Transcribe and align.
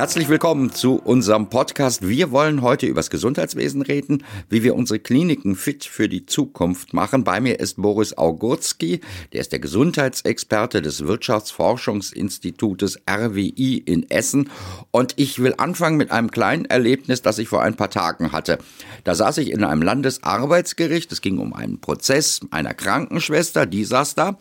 Herzlich 0.00 0.30
willkommen 0.30 0.72
zu 0.72 0.94
unserem 0.94 1.50
Podcast. 1.50 2.08
Wir 2.08 2.30
wollen 2.30 2.62
heute 2.62 2.86
über 2.86 3.00
das 3.00 3.10
Gesundheitswesen 3.10 3.82
reden, 3.82 4.24
wie 4.48 4.62
wir 4.62 4.74
unsere 4.74 4.98
Kliniken 4.98 5.56
fit 5.56 5.84
für 5.84 6.08
die 6.08 6.24
Zukunft 6.24 6.94
machen. 6.94 7.22
Bei 7.22 7.38
mir 7.38 7.60
ist 7.60 7.76
Boris 7.76 8.16
Augurski, 8.16 9.02
der 9.34 9.42
ist 9.42 9.52
der 9.52 9.58
Gesundheitsexperte 9.58 10.80
des 10.80 11.06
Wirtschaftsforschungsinstitutes 11.06 13.02
RWI 13.06 13.82
in 13.84 14.08
Essen. 14.08 14.48
Und 14.90 15.12
ich 15.16 15.38
will 15.38 15.52
anfangen 15.58 15.98
mit 15.98 16.10
einem 16.10 16.30
kleinen 16.30 16.64
Erlebnis, 16.64 17.20
das 17.20 17.36
ich 17.36 17.48
vor 17.48 17.60
ein 17.60 17.76
paar 17.76 17.90
Tagen 17.90 18.32
hatte. 18.32 18.56
Da 19.04 19.14
saß 19.14 19.36
ich 19.36 19.50
in 19.50 19.62
einem 19.64 19.82
Landesarbeitsgericht. 19.82 21.12
Es 21.12 21.20
ging 21.20 21.36
um 21.36 21.52
einen 21.52 21.78
Prozess 21.78 22.40
einer 22.50 22.72
Krankenschwester, 22.72 23.66
die 23.66 23.84
saß 23.84 24.14
da 24.14 24.38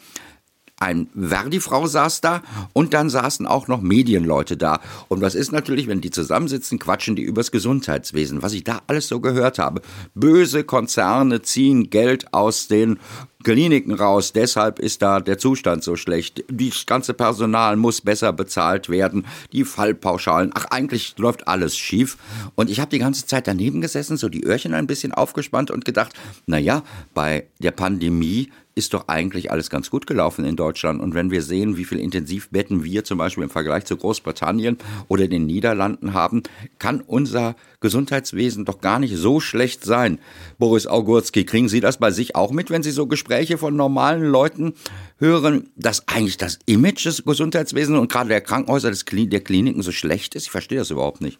ein 0.79 1.07
Verdi-Frau 1.15 1.87
saß 1.87 2.21
da 2.21 2.41
und 2.73 2.93
dann 2.93 3.09
saßen 3.09 3.45
auch 3.45 3.67
noch 3.67 3.81
Medienleute 3.81 4.57
da. 4.57 4.79
Und 5.07 5.21
was 5.21 5.35
ist 5.35 5.51
natürlich, 5.51 5.87
wenn 5.87 6.01
die 6.01 6.11
zusammensitzen, 6.11 6.79
quatschen 6.79 7.15
die 7.15 7.23
übers 7.23 7.51
Gesundheitswesen. 7.51 8.41
Was 8.41 8.53
ich 8.53 8.63
da 8.63 8.81
alles 8.87 9.07
so 9.07 9.19
gehört 9.19 9.59
habe. 9.59 9.81
Böse 10.15 10.63
Konzerne 10.63 11.41
ziehen 11.41 11.89
Geld 11.89 12.33
aus 12.33 12.67
den 12.67 12.99
Kliniken 13.41 13.93
raus. 13.93 14.33
Deshalb 14.33 14.79
ist 14.79 15.01
da 15.01 15.21
der 15.21 15.37
Zustand 15.37 15.81
so 15.81 15.95
schlecht. 15.95 16.43
Das 16.51 16.85
ganze 16.85 17.13
Personal 17.13 17.77
muss 17.77 18.01
besser 18.01 18.33
bezahlt 18.33 18.89
werden. 18.89 19.25
Die 19.53 19.63
Fallpauschalen. 19.63 20.51
Ach, 20.53 20.65
eigentlich 20.65 21.15
läuft 21.17 21.47
alles 21.47 21.77
schief. 21.77 22.17
Und 22.55 22.69
ich 22.69 22.81
habe 22.81 22.91
die 22.91 22.99
ganze 22.99 23.25
Zeit 23.25 23.47
daneben 23.47 23.79
gesessen, 23.79 24.17
so 24.17 24.27
die 24.27 24.43
Öhrchen 24.43 24.73
ein 24.73 24.87
bisschen 24.87 25.13
aufgespannt 25.13 25.71
und 25.71 25.85
gedacht, 25.85 26.13
na 26.47 26.57
ja, 26.57 26.83
bei 27.13 27.47
der 27.59 27.71
Pandemie 27.71 28.49
ist 28.75 28.93
doch 28.93 29.09
eigentlich 29.09 29.51
alles 29.51 29.69
ganz 29.69 29.89
gut 29.89 30.07
gelaufen 30.07 30.45
in 30.45 30.55
Deutschland. 30.55 31.01
Und 31.01 31.13
wenn 31.13 31.31
wir 31.31 31.41
sehen, 31.41 31.75
wie 31.75 31.83
viel 31.83 31.99
Intensivbetten 31.99 32.83
wir 32.83 33.03
zum 33.03 33.17
Beispiel 33.17 33.43
im 33.43 33.49
Vergleich 33.49 33.85
zu 33.85 33.97
Großbritannien 33.97 34.77
oder 35.09 35.27
den 35.27 35.45
Niederlanden 35.45 36.13
haben, 36.13 36.43
kann 36.77 37.01
unser 37.01 37.55
Gesundheitswesen 37.81 38.65
doch 38.65 38.79
gar 38.79 38.99
nicht 38.99 39.15
so 39.17 39.41
schlecht 39.41 39.83
sein. 39.83 40.19
Boris 40.57 40.87
Augurski, 40.87 41.43
kriegen 41.45 41.67
Sie 41.67 41.81
das 41.81 41.97
bei 41.97 42.11
sich 42.11 42.35
auch 42.35 42.51
mit, 42.51 42.69
wenn 42.69 42.83
Sie 42.83 42.91
so 42.91 43.05
Gespräche 43.05 43.28
von 43.57 43.75
normalen 43.75 44.23
Leuten 44.23 44.73
hören, 45.17 45.69
dass 45.75 46.07
eigentlich 46.07 46.37
das 46.37 46.59
Image 46.65 47.05
des 47.05 47.23
Gesundheitswesens 47.23 47.97
und 47.97 48.11
gerade 48.11 48.29
der 48.29 48.41
Krankenhäuser 48.41 48.91
der 48.91 49.39
Kliniken 49.41 49.81
so 49.81 49.91
schlecht 49.91 50.35
ist? 50.35 50.45
Ich 50.45 50.51
verstehe 50.51 50.79
das 50.79 50.91
überhaupt 50.91 51.21
nicht. 51.21 51.39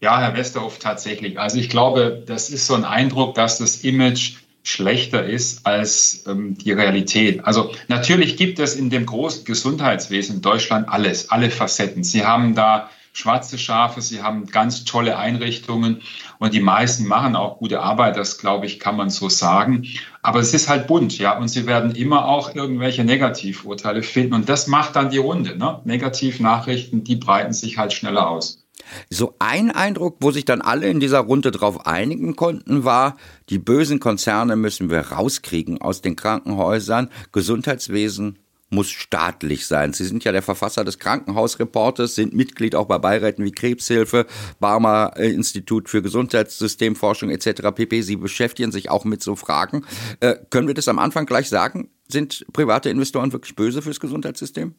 Ja, 0.00 0.20
Herr 0.20 0.36
Westerhoff, 0.36 0.78
tatsächlich. 0.78 1.38
Also 1.38 1.58
ich 1.58 1.70
glaube, 1.70 2.22
das 2.26 2.50
ist 2.50 2.66
so 2.66 2.74
ein 2.74 2.84
Eindruck, 2.84 3.34
dass 3.34 3.58
das 3.58 3.84
Image 3.84 4.34
schlechter 4.62 5.24
ist 5.24 5.66
als 5.66 6.24
ähm, 6.26 6.56
die 6.56 6.72
Realität. 6.72 7.44
Also 7.44 7.72
natürlich 7.88 8.36
gibt 8.36 8.58
es 8.58 8.76
in 8.76 8.90
dem 8.90 9.06
großen 9.06 9.44
Gesundheitswesen 9.44 10.36
in 10.36 10.42
Deutschland 10.42 10.88
alles, 10.88 11.30
alle 11.30 11.50
Facetten. 11.50 12.02
Sie 12.02 12.24
haben 12.24 12.54
da 12.54 12.90
schwarze 13.14 13.58
Schafe, 13.58 14.02
sie 14.02 14.22
haben 14.22 14.46
ganz 14.46 14.84
tolle 14.84 15.16
Einrichtungen 15.16 16.02
und 16.38 16.52
die 16.52 16.60
meisten 16.60 17.06
machen 17.06 17.36
auch 17.36 17.58
gute 17.58 17.80
Arbeit, 17.80 18.16
das 18.16 18.38
glaube 18.38 18.66
ich, 18.66 18.80
kann 18.80 18.96
man 18.96 19.08
so 19.08 19.28
sagen. 19.28 19.86
Aber 20.20 20.40
es 20.40 20.52
ist 20.52 20.68
halt 20.68 20.88
bunt, 20.88 21.16
ja, 21.16 21.38
und 21.38 21.48
sie 21.48 21.66
werden 21.66 21.94
immer 21.94 22.26
auch 22.26 22.54
irgendwelche 22.54 23.04
Negativurteile 23.04 24.02
finden 24.02 24.34
und 24.34 24.48
das 24.48 24.66
macht 24.66 24.96
dann 24.96 25.10
die 25.10 25.18
Runde. 25.18 25.56
Ne? 25.56 25.80
Negativnachrichten, 25.84 27.04
die 27.04 27.16
breiten 27.16 27.52
sich 27.52 27.78
halt 27.78 27.92
schneller 27.92 28.28
aus. 28.28 28.64
So 29.08 29.34
ein 29.38 29.70
Eindruck, 29.70 30.16
wo 30.20 30.30
sich 30.30 30.44
dann 30.44 30.60
alle 30.60 30.88
in 30.88 31.00
dieser 31.00 31.20
Runde 31.20 31.52
drauf 31.52 31.86
einigen 31.86 32.36
konnten, 32.36 32.84
war, 32.84 33.16
die 33.48 33.58
bösen 33.58 34.00
Konzerne 34.00 34.56
müssen 34.56 34.90
wir 34.90 35.00
rauskriegen 35.00 35.80
aus 35.80 36.02
den 36.02 36.16
Krankenhäusern. 36.16 37.08
Gesundheitswesen 37.32 38.38
muss 38.74 38.90
staatlich 38.90 39.66
sein. 39.66 39.92
Sie 39.92 40.04
sind 40.04 40.24
ja 40.24 40.32
der 40.32 40.42
Verfasser 40.42 40.84
des 40.84 40.98
Krankenhausreportes, 40.98 42.14
sind 42.14 42.34
Mitglied 42.34 42.74
auch 42.74 42.86
bei 42.86 42.98
Beiräten 42.98 43.44
wie 43.44 43.52
Krebshilfe, 43.52 44.26
Barmer 44.60 45.16
Institut 45.16 45.88
für 45.88 46.02
Gesundheitssystemforschung 46.02 47.30
etc. 47.30 47.62
pp. 47.74 48.02
Sie 48.02 48.16
beschäftigen 48.16 48.72
sich 48.72 48.90
auch 48.90 49.04
mit 49.04 49.22
so 49.22 49.36
Fragen. 49.36 49.84
Äh, 50.20 50.36
können 50.50 50.66
wir 50.66 50.74
das 50.74 50.88
am 50.88 50.98
Anfang 50.98 51.26
gleich 51.26 51.48
sagen? 51.48 51.90
Sind 52.08 52.44
private 52.52 52.90
Investoren 52.90 53.32
wirklich 53.32 53.56
böse 53.56 53.80
fürs 53.80 54.00
Gesundheitssystem? 54.00 54.74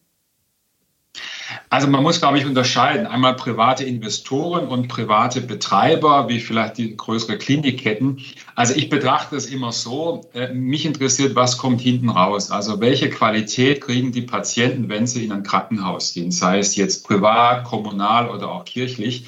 Also 1.70 1.88
man 1.88 2.04
muss, 2.04 2.20
glaube 2.20 2.38
ich, 2.38 2.46
unterscheiden. 2.46 3.08
Einmal 3.08 3.36
private 3.36 3.84
Investoren 3.84 4.68
und 4.68 4.88
private 4.88 5.42
Betreiber, 5.42 6.30
wie 6.30 6.40
vielleicht 6.40 6.78
die 6.78 6.96
größere 6.96 7.38
Klinikketten. 7.38 8.22
Also 8.56 8.74
ich 8.76 8.90
betrachte 8.90 9.36
es 9.36 9.48
immer 9.48 9.72
so, 9.72 10.30
äh, 10.34 10.54
mich 10.54 10.86
interessiert, 10.86 11.36
was 11.36 11.58
kommt 11.58 11.82
hinten 11.82 12.10
raus. 12.10 12.52
Also 12.52 12.80
welche 12.80 13.10
Qualität 13.10 13.82
kriegen 13.82 14.12
die 14.12 14.22
Patienten, 14.22 14.90
wenn 14.90 15.08
sie 15.08 15.26
in 15.26 15.32
ein 15.32 15.44
Krankenhaus 15.44 16.14
gehen, 16.14 16.32
sei 16.32 16.60
es 16.60 16.76
jetzt 16.76 17.08
privat, 17.08 17.64
kommunal 17.64 18.30
oder 18.30 18.52
auch 18.52 18.66
kirchlich. 18.66 19.26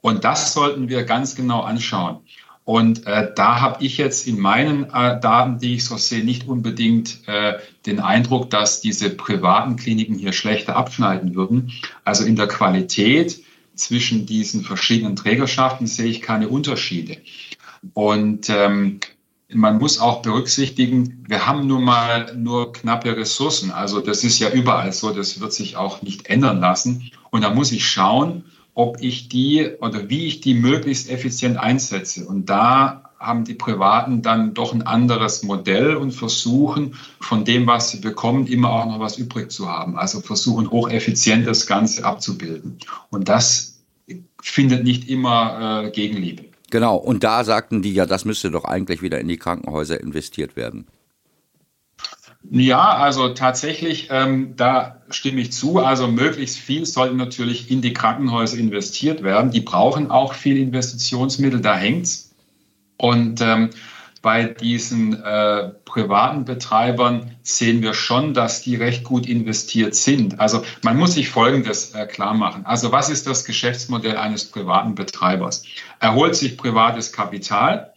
Und 0.00 0.24
das 0.24 0.52
sollten 0.52 0.88
wir 0.88 1.04
ganz 1.04 1.34
genau 1.34 1.62
anschauen. 1.62 2.18
Und 2.66 3.06
äh, 3.06 3.30
da 3.32 3.60
habe 3.60 3.84
ich 3.84 3.96
jetzt 3.96 4.26
in 4.26 4.40
meinen 4.40 4.90
äh, 4.92 5.20
Daten, 5.20 5.60
die 5.60 5.74
ich 5.74 5.84
so 5.84 5.96
sehe, 5.96 6.24
nicht 6.24 6.48
unbedingt 6.48 7.20
äh, 7.28 7.58
den 7.86 8.00
Eindruck, 8.00 8.50
dass 8.50 8.80
diese 8.80 9.08
privaten 9.10 9.76
Kliniken 9.76 10.18
hier 10.18 10.32
schlechter 10.32 10.74
abschneiden 10.74 11.36
würden. 11.36 11.70
Also 12.02 12.24
in 12.24 12.34
der 12.34 12.48
Qualität 12.48 13.40
zwischen 13.76 14.26
diesen 14.26 14.64
verschiedenen 14.64 15.14
Trägerschaften 15.14 15.86
sehe 15.86 16.06
ich 16.06 16.22
keine 16.22 16.48
Unterschiede. 16.48 17.18
Und 17.94 18.50
ähm, 18.50 18.98
man 19.48 19.78
muss 19.78 20.00
auch 20.00 20.22
berücksichtigen, 20.22 21.24
wir 21.28 21.46
haben 21.46 21.68
nun 21.68 21.84
mal 21.84 22.34
nur 22.36 22.72
knappe 22.72 23.16
Ressourcen. 23.16 23.70
Also 23.70 24.00
das 24.00 24.24
ist 24.24 24.40
ja 24.40 24.50
überall 24.50 24.92
so, 24.92 25.12
das 25.12 25.38
wird 25.38 25.52
sich 25.52 25.76
auch 25.76 26.02
nicht 26.02 26.26
ändern 26.26 26.58
lassen. 26.58 27.12
Und 27.30 27.42
da 27.42 27.54
muss 27.54 27.70
ich 27.70 27.86
schauen, 27.86 28.42
ob 28.76 28.98
ich 29.00 29.30
die 29.30 29.70
oder 29.80 30.10
wie 30.10 30.26
ich 30.26 30.42
die 30.42 30.52
möglichst 30.52 31.10
effizient 31.10 31.56
einsetze. 31.56 32.26
Und 32.26 32.50
da 32.50 33.10
haben 33.18 33.44
die 33.44 33.54
Privaten 33.54 34.20
dann 34.20 34.52
doch 34.52 34.74
ein 34.74 34.82
anderes 34.82 35.42
Modell 35.42 35.96
und 35.96 36.12
versuchen 36.12 36.94
von 37.18 37.46
dem, 37.46 37.66
was 37.66 37.90
sie 37.90 38.00
bekommen, 38.00 38.46
immer 38.46 38.70
auch 38.70 38.84
noch 38.84 39.00
was 39.00 39.16
übrig 39.16 39.50
zu 39.50 39.66
haben. 39.70 39.96
Also 39.96 40.20
versuchen 40.20 40.70
hocheffizient 40.70 41.46
das 41.46 41.66
Ganze 41.66 42.04
abzubilden. 42.04 42.78
Und 43.08 43.30
das 43.30 43.80
findet 44.42 44.84
nicht 44.84 45.08
immer 45.08 45.84
äh, 45.86 45.90
Gegenliebe. 45.90 46.44
Genau, 46.68 46.96
und 46.96 47.24
da 47.24 47.44
sagten 47.44 47.80
die 47.80 47.94
ja, 47.94 48.04
das 48.04 48.26
müsste 48.26 48.50
doch 48.50 48.64
eigentlich 48.64 49.00
wieder 49.00 49.18
in 49.18 49.28
die 49.28 49.38
Krankenhäuser 49.38 49.98
investiert 49.98 50.54
werden. 50.54 50.86
Ja, 52.50 52.96
also 52.96 53.30
tatsächlich, 53.30 54.08
ähm, 54.10 54.54
da 54.56 55.02
stimme 55.10 55.40
ich 55.40 55.52
zu. 55.52 55.78
Also 55.78 56.06
möglichst 56.06 56.58
viel 56.58 56.86
sollte 56.86 57.14
natürlich 57.14 57.70
in 57.70 57.82
die 57.82 57.92
Krankenhäuser 57.92 58.58
investiert 58.58 59.22
werden. 59.22 59.50
Die 59.50 59.60
brauchen 59.60 60.10
auch 60.10 60.34
viel 60.34 60.56
Investitionsmittel, 60.58 61.60
da 61.60 61.76
hängt's. 61.76 62.34
Und 62.98 63.40
ähm, 63.40 63.70
bei 64.22 64.44
diesen 64.44 65.22
äh, 65.22 65.68
privaten 65.84 66.44
Betreibern 66.44 67.36
sehen 67.42 67.82
wir 67.82 67.94
schon, 67.94 68.34
dass 68.34 68.62
die 68.62 68.76
recht 68.76 69.04
gut 69.04 69.26
investiert 69.26 69.94
sind. 69.94 70.40
Also 70.40 70.62
man 70.82 70.96
muss 70.96 71.14
sich 71.14 71.28
Folgendes 71.28 71.94
äh, 71.94 72.06
klar 72.06 72.34
machen. 72.34 72.66
Also 72.66 72.90
was 72.92 73.08
ist 73.08 73.26
das 73.26 73.44
Geschäftsmodell 73.44 74.16
eines 74.16 74.46
privaten 74.46 74.94
Betreibers? 74.94 75.64
Er 76.00 76.14
holt 76.14 76.34
sich 76.34 76.56
privates 76.56 77.12
Kapital 77.12 77.92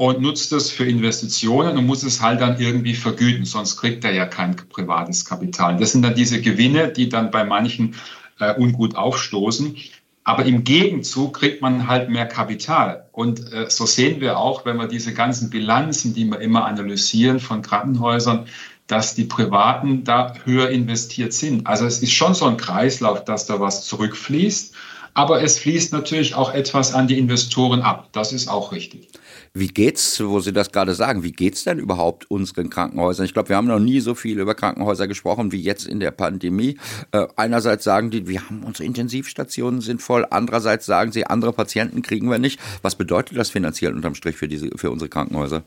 und 0.00 0.22
nutzt 0.22 0.50
es 0.52 0.70
für 0.70 0.86
Investitionen 0.86 1.76
und 1.76 1.84
muss 1.84 2.04
es 2.04 2.22
halt 2.22 2.40
dann 2.40 2.58
irgendwie 2.58 2.94
vergüten, 2.94 3.44
sonst 3.44 3.76
kriegt 3.76 4.02
er 4.02 4.14
ja 4.14 4.24
kein 4.24 4.56
privates 4.56 5.26
Kapital. 5.26 5.76
Das 5.76 5.92
sind 5.92 6.00
dann 6.00 6.14
diese 6.14 6.40
Gewinne, 6.40 6.88
die 6.88 7.10
dann 7.10 7.30
bei 7.30 7.44
manchen 7.44 7.96
äh, 8.38 8.54
ungut 8.58 8.96
aufstoßen. 8.96 9.76
Aber 10.24 10.46
im 10.46 10.64
Gegenzug 10.64 11.38
kriegt 11.38 11.60
man 11.60 11.86
halt 11.86 12.08
mehr 12.08 12.24
Kapital. 12.24 13.10
Und 13.12 13.52
äh, 13.52 13.68
so 13.68 13.84
sehen 13.84 14.22
wir 14.22 14.38
auch, 14.38 14.64
wenn 14.64 14.78
wir 14.78 14.88
diese 14.88 15.12
ganzen 15.12 15.50
Bilanzen, 15.50 16.14
die 16.14 16.24
wir 16.24 16.40
immer 16.40 16.64
analysieren 16.64 17.38
von 17.38 17.60
Krankenhäusern, 17.60 18.46
dass 18.86 19.14
die 19.14 19.24
Privaten 19.24 20.04
da 20.04 20.32
höher 20.44 20.70
investiert 20.70 21.34
sind. 21.34 21.66
Also 21.66 21.84
es 21.84 22.00
ist 22.00 22.12
schon 22.12 22.32
so 22.32 22.46
ein 22.46 22.56
Kreislauf, 22.56 23.26
dass 23.26 23.44
da 23.44 23.60
was 23.60 23.84
zurückfließt. 23.84 24.74
Aber 25.12 25.42
es 25.42 25.58
fließt 25.58 25.92
natürlich 25.92 26.36
auch 26.36 26.54
etwas 26.54 26.94
an 26.94 27.06
die 27.06 27.18
Investoren 27.18 27.82
ab. 27.82 28.08
Das 28.12 28.32
ist 28.32 28.48
auch 28.48 28.72
richtig. 28.72 29.08
Wie 29.52 29.66
geht's, 29.66 30.20
wo 30.20 30.38
Sie 30.38 30.52
das 30.52 30.70
gerade 30.70 30.94
sagen, 30.94 31.24
wie 31.24 31.32
geht's 31.32 31.64
denn 31.64 31.80
überhaupt 31.80 32.30
unseren 32.30 32.70
Krankenhäusern? 32.70 33.26
Ich 33.26 33.32
glaube, 33.32 33.48
wir 33.48 33.56
haben 33.56 33.66
noch 33.66 33.80
nie 33.80 33.98
so 33.98 34.14
viel 34.14 34.38
über 34.38 34.54
Krankenhäuser 34.54 35.08
gesprochen 35.08 35.50
wie 35.50 35.60
jetzt 35.60 35.88
in 35.88 35.98
der 35.98 36.12
Pandemie. 36.12 36.78
Äh, 37.10 37.26
einerseits 37.34 37.82
sagen 37.82 38.12
die, 38.12 38.28
wir 38.28 38.46
haben 38.46 38.62
unsere 38.62 38.84
Intensivstationen 38.84 39.80
sind 39.80 40.02
voll. 40.02 40.24
Andererseits 40.30 40.86
sagen 40.86 41.10
sie, 41.10 41.26
andere 41.26 41.52
Patienten 41.52 42.02
kriegen 42.02 42.30
wir 42.30 42.38
nicht. 42.38 42.60
Was 42.82 42.94
bedeutet 42.94 43.36
das 43.36 43.50
finanziell 43.50 43.92
unterm 43.92 44.14
Strich 44.14 44.36
für 44.36 44.46
diese, 44.46 44.70
für 44.76 44.92
unsere 44.92 45.08
Krankenhäuser? 45.08 45.64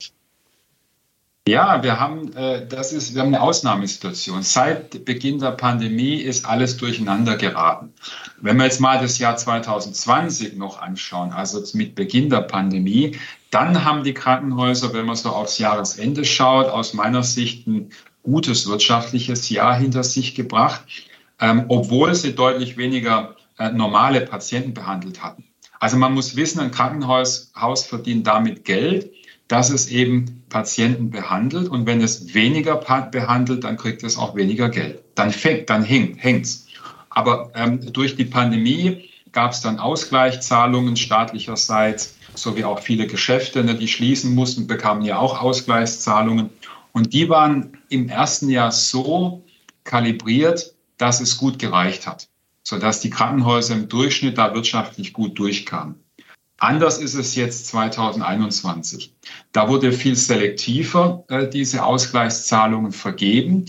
Ja, 1.45 1.83
wir 1.83 2.00
haben, 2.00 2.31
äh, 2.38 2.65
das 2.65 2.94
ist, 2.94 3.15
wir 3.15 3.21
haben 3.21 3.27
eine 3.27 3.41
Ausnahmesituation. 3.41 4.44
Seit 4.44 5.03
Beginn 5.03 5.39
der 5.39 5.51
Pandemie 5.51 6.15
ist 6.15 6.45
alles 6.45 6.77
durcheinander 6.77 7.35
geraten. 7.35 7.91
Wenn 8.39 8.56
wir 8.56 8.63
jetzt 8.63 8.80
mal 8.80 9.01
das 9.01 9.19
Jahr 9.19 9.35
2020 9.35 10.56
noch 10.56 10.81
anschauen, 10.81 11.33
also 11.33 11.62
mit 11.77 11.95
Beginn 11.95 12.30
der 12.30 12.44
Pandemie, 12.44 13.18
dann 13.53 13.85
haben 13.85 14.03
die 14.03 14.13
Krankenhäuser, 14.13 14.94
wenn 14.94 15.05
man 15.05 15.15
so 15.15 15.29
aufs 15.29 15.57
Jahresende 15.59 16.25
schaut, 16.25 16.67
aus 16.67 16.94
meiner 16.94 17.23
Sicht 17.23 17.67
ein 17.67 17.91
gutes 18.23 18.67
wirtschaftliches 18.67 19.50
Jahr 19.50 19.75
hinter 19.75 20.03
sich 20.03 20.33
gebracht, 20.33 20.83
ähm, 21.39 21.65
obwohl 21.67 22.15
sie 22.15 22.33
deutlich 22.33 22.77
weniger 22.77 23.35
äh, 23.59 23.71
normale 23.71 24.21
Patienten 24.21 24.73
behandelt 24.73 25.21
hatten. 25.21 25.44
Also 25.79 25.97
man 25.97 26.13
muss 26.13 26.35
wissen, 26.35 26.61
ein 26.61 26.71
Krankenhaus 26.71 27.51
Haus 27.55 27.85
verdient 27.85 28.25
damit 28.25 28.65
Geld, 28.65 29.11
dass 29.47 29.69
es 29.69 29.89
eben 29.89 30.44
Patienten 30.49 31.11
behandelt 31.11 31.67
und 31.67 31.85
wenn 31.85 32.01
es 32.01 32.33
weniger 32.33 32.75
behandelt, 32.75 33.63
dann 33.65 33.77
kriegt 33.77 34.01
es 34.03 34.17
auch 34.17 34.35
weniger 34.35 34.69
Geld. 34.69 35.03
Dann 35.15 35.31
fängt, 35.31 35.69
dann 35.69 35.83
hängt, 35.83 36.23
hängt's. 36.23 36.67
Aber 37.09 37.51
ähm, 37.53 37.91
durch 37.94 38.15
die 38.15 38.25
Pandemie 38.25 39.09
gab 39.31 39.51
es 39.51 39.61
dann 39.61 39.79
Ausgleichszahlungen 39.79 40.95
staatlicherseits, 40.95 42.15
sowie 42.35 42.63
auch 42.63 42.80
viele 42.80 43.07
Geschäfte, 43.07 43.63
ne, 43.63 43.75
die 43.75 43.88
schließen 43.88 44.33
mussten, 44.33 44.68
bekamen 44.68 45.03
ja 45.03 45.18
auch 45.18 45.41
Ausgleichszahlungen. 45.41 46.50
Und 46.91 47.13
die 47.13 47.30
waren 47.30 47.77
im 47.89 48.09
ersten 48.09 48.50
Jahr 48.50 48.71
so 48.71 49.44
kalibriert, 49.83 50.74
dass 50.97 51.21
es 51.21 51.38
gut 51.38 51.59
gereicht 51.59 52.07
hat, 52.07 52.30
sodass 52.63 53.01
die 53.01 53.09
Krankenhäuser 53.09 53.74
im 53.74 53.89
Durchschnitt 53.89 54.38
da 54.38 54.53
wirtschaftlich 54.53 55.13
gut 55.13 55.38
durchkamen. 55.39 55.95
Anders 56.57 56.97
ist 56.97 57.15
es 57.15 57.35
jetzt 57.35 57.68
2021. 57.68 59.13
Da 59.51 59.68
wurde 59.68 59.91
viel 59.91 60.15
selektiver 60.15 61.25
äh, 61.27 61.50
diese 61.50 61.83
Ausgleichszahlungen 61.83 62.94
vergeben 62.94 63.65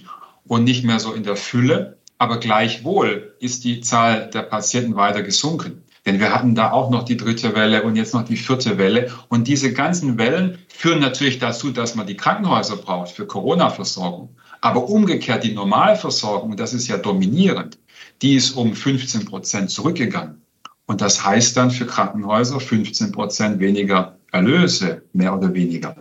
und 0.47 0.65
nicht 0.65 0.85
mehr 0.85 1.01
so 1.01 1.13
in 1.13 1.25
der 1.25 1.37
Fülle. 1.37 1.99
Aber 2.19 2.39
gleichwohl 2.39 3.35
ist 3.41 3.65
die 3.65 3.81
Zahl 3.81 4.31
der 4.31 4.43
Patienten 4.43 4.95
weiter 4.95 5.23
gesunken. 5.23 5.83
Denn 6.07 6.21
wir 6.21 6.35
hatten 6.35 6.55
da 6.55 6.71
auch 6.71 6.91
noch 6.91 7.05
die 7.05 7.17
dritte 7.17 7.55
Welle 7.55 7.83
und 7.83 7.97
jetzt 7.97 8.13
noch 8.13 8.25
die 8.25 8.37
vierte 8.37 8.77
Welle. 8.77 9.11
Und 9.29 9.49
diese 9.49 9.73
ganzen 9.73 10.19
Wellen 10.19 10.59
führen 10.69 11.01
natürlich 11.01 11.39
dazu, 11.39 11.71
dass 11.71 11.95
man 11.95 12.07
die 12.07 12.17
Krankenhäuser 12.17 12.77
braucht 12.77 13.13
für 13.13 13.27
Corona-Versorgung. 13.27 14.37
Aber 14.61 14.89
umgekehrt 14.89 15.45
die 15.45 15.55
Normalversorgung, 15.55 16.57
das 16.57 16.75
ist 16.75 16.89
ja 16.89 16.99
dominierend, 16.99 17.79
die 18.23 18.35
ist 18.35 18.53
um 18.53 18.75
15 18.75 19.25
Prozent 19.25 19.71
zurückgegangen. 19.71 20.43
Und 20.87 21.01
das 21.01 21.25
heißt 21.25 21.57
dann 21.57 21.71
für 21.71 21.87
Krankenhäuser 21.87 22.61
15 22.61 23.13
Prozent 23.13 23.59
weniger 23.59 24.19
Erlöse, 24.33 25.03
mehr 25.13 25.35
oder 25.37 25.55
weniger. 25.55 25.97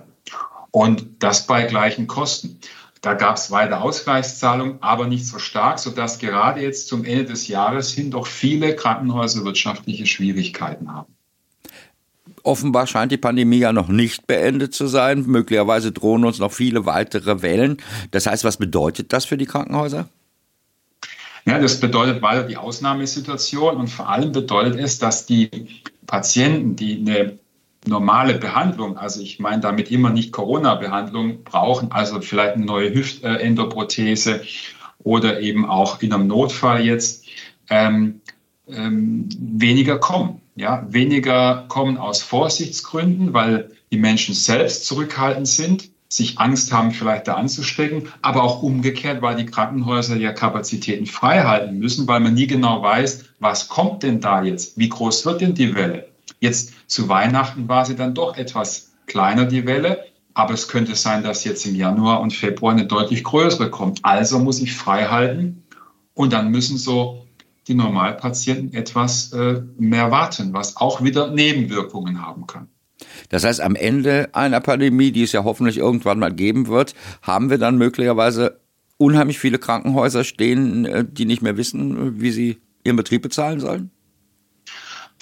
Und 0.72 1.06
das 1.20 1.46
bei 1.46 1.64
gleichen 1.64 2.08
Kosten. 2.08 2.60
Da 3.04 3.16
gab 3.16 3.36
es 3.36 3.52
weiter 3.52 3.82
Ausgleichszahlungen, 3.82 4.78
aber 4.80 5.08
nicht 5.08 5.28
so 5.28 5.38
stark, 5.38 5.78
sodass 5.78 6.20
gerade 6.20 6.62
jetzt 6.62 6.88
zum 6.88 7.04
Ende 7.04 7.26
des 7.26 7.50
Jahres 7.50 7.92
hin 7.92 8.12
doch 8.12 8.26
viele 8.26 8.78
Krankenhäuser 8.78 9.44
wirtschaftliche 9.44 10.06
Schwierigkeiten 10.06 10.90
haben. 10.90 11.14
Offenbar 12.44 12.88
scheint 12.88 13.12
die 13.12 13.18
Pandemie 13.18 13.60
ja 13.60 13.74
noch 13.74 13.90
nicht 13.90 14.26
beendet 14.26 14.74
zu 14.74 14.88
sein. 14.88 15.26
Möglicherweise 15.28 15.92
drohen 15.92 16.24
uns 16.24 16.40
noch 16.40 16.54
viele 16.54 16.86
weitere 16.86 17.42
Wellen. 17.42 17.82
Das 18.12 18.26
heißt, 18.26 18.46
was 18.46 18.56
bedeutet 18.56 19.12
das 19.12 19.26
für 19.26 19.36
die 19.36 19.48
Krankenhäuser? 19.48 20.08
Ja, 21.44 21.60
das 21.60 21.82
bedeutet 21.82 22.22
weiter 22.22 22.44
die 22.44 22.56
Ausnahmesituation 22.56 23.76
und 23.76 23.88
vor 23.90 24.08
allem 24.08 24.32
bedeutet 24.32 24.80
es, 24.80 24.98
dass 24.98 25.26
die 25.26 25.50
Patienten, 26.08 26.78
die 26.78 27.00
eine 27.00 27.38
normale 27.86 28.36
Behandlung, 28.36 28.98
also 28.98 29.22
ich 29.22 29.40
meine 29.40 29.62
damit 29.62 29.92
immer 29.92 30.10
nicht 30.10 30.32
Corona-Behandlung 30.32 31.44
brauchen, 31.44 31.92
also 31.92 32.22
vielleicht 32.22 32.56
eine 32.56 32.66
neue 32.66 32.94
Hüftendoprothese 32.94 34.42
oder 35.04 35.42
eben 35.42 35.66
auch 35.66 36.02
in 36.02 36.14
einem 36.14 36.28
Notfall 36.28 36.86
jetzt, 36.86 37.26
ähm, 37.70 38.22
ähm, 38.68 39.28
weniger 39.38 39.98
kommen. 40.00 40.42
Ja, 40.56 40.86
weniger 40.90 41.66
kommen 41.68 41.98
aus 41.98 42.22
Vorsichtsgründen, 42.22 43.34
weil 43.34 43.72
die 43.92 43.98
Menschen 43.98 44.36
selbst 44.36 44.86
zurückhaltend 44.86 45.48
sind 45.48 45.90
sich 46.14 46.38
Angst 46.38 46.72
haben, 46.72 46.92
vielleicht 46.92 47.28
da 47.28 47.34
anzustecken, 47.34 48.10
aber 48.22 48.44
auch 48.44 48.62
umgekehrt, 48.62 49.24
weil 49.24 49.36
die 49.36 49.48
Krankenhäuser 49.48 50.16
ja 50.16 50.32
Kapazitäten 50.32 51.08
frei 51.08 51.42
halten 51.42 51.80
müssen, 51.80 52.08
weil 52.08 52.20
man 52.20 52.36
nie 52.36 52.46
genau 52.46 52.84
weiß, 52.84 53.26
was 53.40 53.68
kommt 53.68 54.04
denn 54.04 54.22
da 54.22 54.44
jetzt? 54.44 54.78
Wie 54.78 54.90
groß 54.90 55.26
wird 55.26 55.42
denn 55.42 55.56
die 55.56 55.74
Welle? 55.74 56.13
Jetzt 56.44 56.74
zu 56.88 57.08
Weihnachten 57.08 57.70
war 57.70 57.86
sie 57.86 57.96
dann 57.96 58.14
doch 58.14 58.36
etwas 58.36 58.92
kleiner, 59.06 59.46
die 59.46 59.66
Welle, 59.66 60.04
aber 60.34 60.54
es 60.54 60.68
könnte 60.68 60.94
sein, 60.94 61.24
dass 61.24 61.46
jetzt 61.46 61.66
im 61.66 61.74
Januar 61.74 62.20
und 62.20 62.34
Februar 62.34 62.74
eine 62.74 62.86
deutlich 62.86 63.24
größere 63.24 63.70
kommt. 63.70 64.02
Also 64.04 64.40
muss 64.40 64.60
ich 64.60 64.76
frei 64.76 65.06
halten 65.06 65.64
und 66.14 66.34
dann 66.34 66.52
müssen 66.52 66.78
so 66.78 67.26
die 67.70 67.76
Normalpatienten 67.76 68.74
etwas 68.74 69.32
äh, 69.32 69.62
mehr 69.78 70.12
warten, 70.12 70.52
was 70.52 70.76
auch 70.76 71.02
wieder 71.02 71.32
Nebenwirkungen 71.32 72.22
haben 72.22 72.46
kann. 72.46 72.68
Das 73.30 73.46
heißt, 73.46 73.62
am 73.62 73.78
Ende 73.78 74.28
einer 74.34 74.60
Pandemie, 74.60 75.14
die 75.14 75.24
es 75.24 75.32
ja 75.32 75.46
hoffentlich 75.46 75.78
irgendwann 75.78 76.20
mal 76.20 76.34
geben 76.34 76.68
wird, 76.68 76.94
haben 77.22 77.52
wir 77.52 77.58
dann 77.58 77.78
möglicherweise 77.78 78.60
unheimlich 78.98 79.40
viele 79.40 79.60
Krankenhäuser 79.60 80.26
stehen, 80.26 80.84
äh, 80.84 81.06
die 81.10 81.24
nicht 81.24 81.42
mehr 81.42 81.56
wissen, 81.56 82.20
wie 82.20 82.32
sie 82.32 82.58
ihren 82.84 82.98
Betrieb 82.98 83.22
bezahlen 83.22 83.62
sollen? 83.62 83.93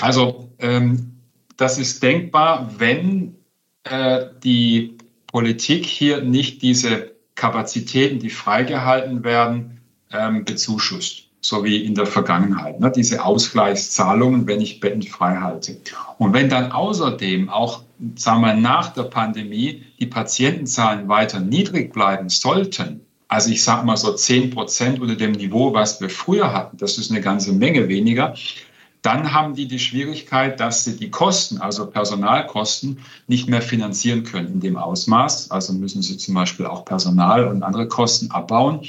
Also 0.02 0.50
ähm, 0.60 1.18
das 1.58 1.78
ist 1.78 2.02
denkbar, 2.04 2.72
wenn 2.78 3.36
äh, 3.84 4.26
die 4.44 4.98
Politik 5.28 5.86
hier 5.86 6.22
nicht 6.22 6.62
diese 6.62 7.12
Kapazitäten, 7.36 8.20
die 8.20 8.30
freigehalten 8.30 9.24
werden, 9.24 9.82
ähm, 10.12 10.44
bezuschusst 10.44 11.28
so 11.42 11.64
wie 11.64 11.84
in 11.84 11.96
der 11.96 12.06
Vergangenheit, 12.06 12.80
ne? 12.80 12.92
diese 12.96 13.26
Ausgleichszahlungen, 13.26 14.46
wenn 14.46 14.62
ich 14.62 14.80
Betten 14.80 15.02
frei 15.02 15.38
halte. 15.38 15.78
Und 16.20 16.34
wenn 16.34 16.50
dann 16.50 16.72
außerdem 16.72 17.50
auch, 17.50 17.82
sagen 18.16 18.42
wir, 18.42 18.54
nach 18.54 18.94
der 18.94 19.04
Pandemie 19.04 19.84
die 20.00 20.06
Patientenzahlen 20.06 21.08
weiter 21.08 21.40
niedrig 21.40 21.92
bleiben 21.94 22.30
sollten, 22.30 23.02
also 23.28 23.50
ich 23.50 23.64
sage 23.64 23.86
mal 23.88 23.98
so 23.98 24.14
10 24.14 24.52
Prozent 24.52 25.00
unter 25.00 25.16
dem 25.16 25.32
Niveau, 25.32 25.74
was 25.74 26.00
wir 26.00 26.10
früher 26.10 26.54
hatten, 26.54 26.78
das 26.78 27.00
ist 27.00 27.10
eine 27.10 27.22
ganze 27.22 27.54
Menge 27.54 27.88
weniger, 27.88 28.36
dann 29.02 29.34
haben 29.34 29.56
die 29.56 29.68
die 29.68 29.80
Schwierigkeit, 29.80 30.60
dass 30.60 30.84
sie 30.84 30.96
die 30.96 31.10
Kosten, 31.10 31.58
also 31.58 31.88
Personalkosten, 31.90 33.00
nicht 33.28 33.50
mehr 33.50 33.62
finanzieren 33.62 34.24
können 34.24 34.54
in 34.54 34.60
dem 34.60 34.78
Ausmaß. 34.78 35.50
Also 35.50 35.74
müssen 35.74 36.04
sie 36.04 36.18
zum 36.18 36.36
Beispiel 36.36 36.68
auch 36.68 36.86
Personal 36.86 37.48
und 37.48 37.64
andere 37.64 37.88
Kosten 37.88 38.30
abbauen. 38.30 38.82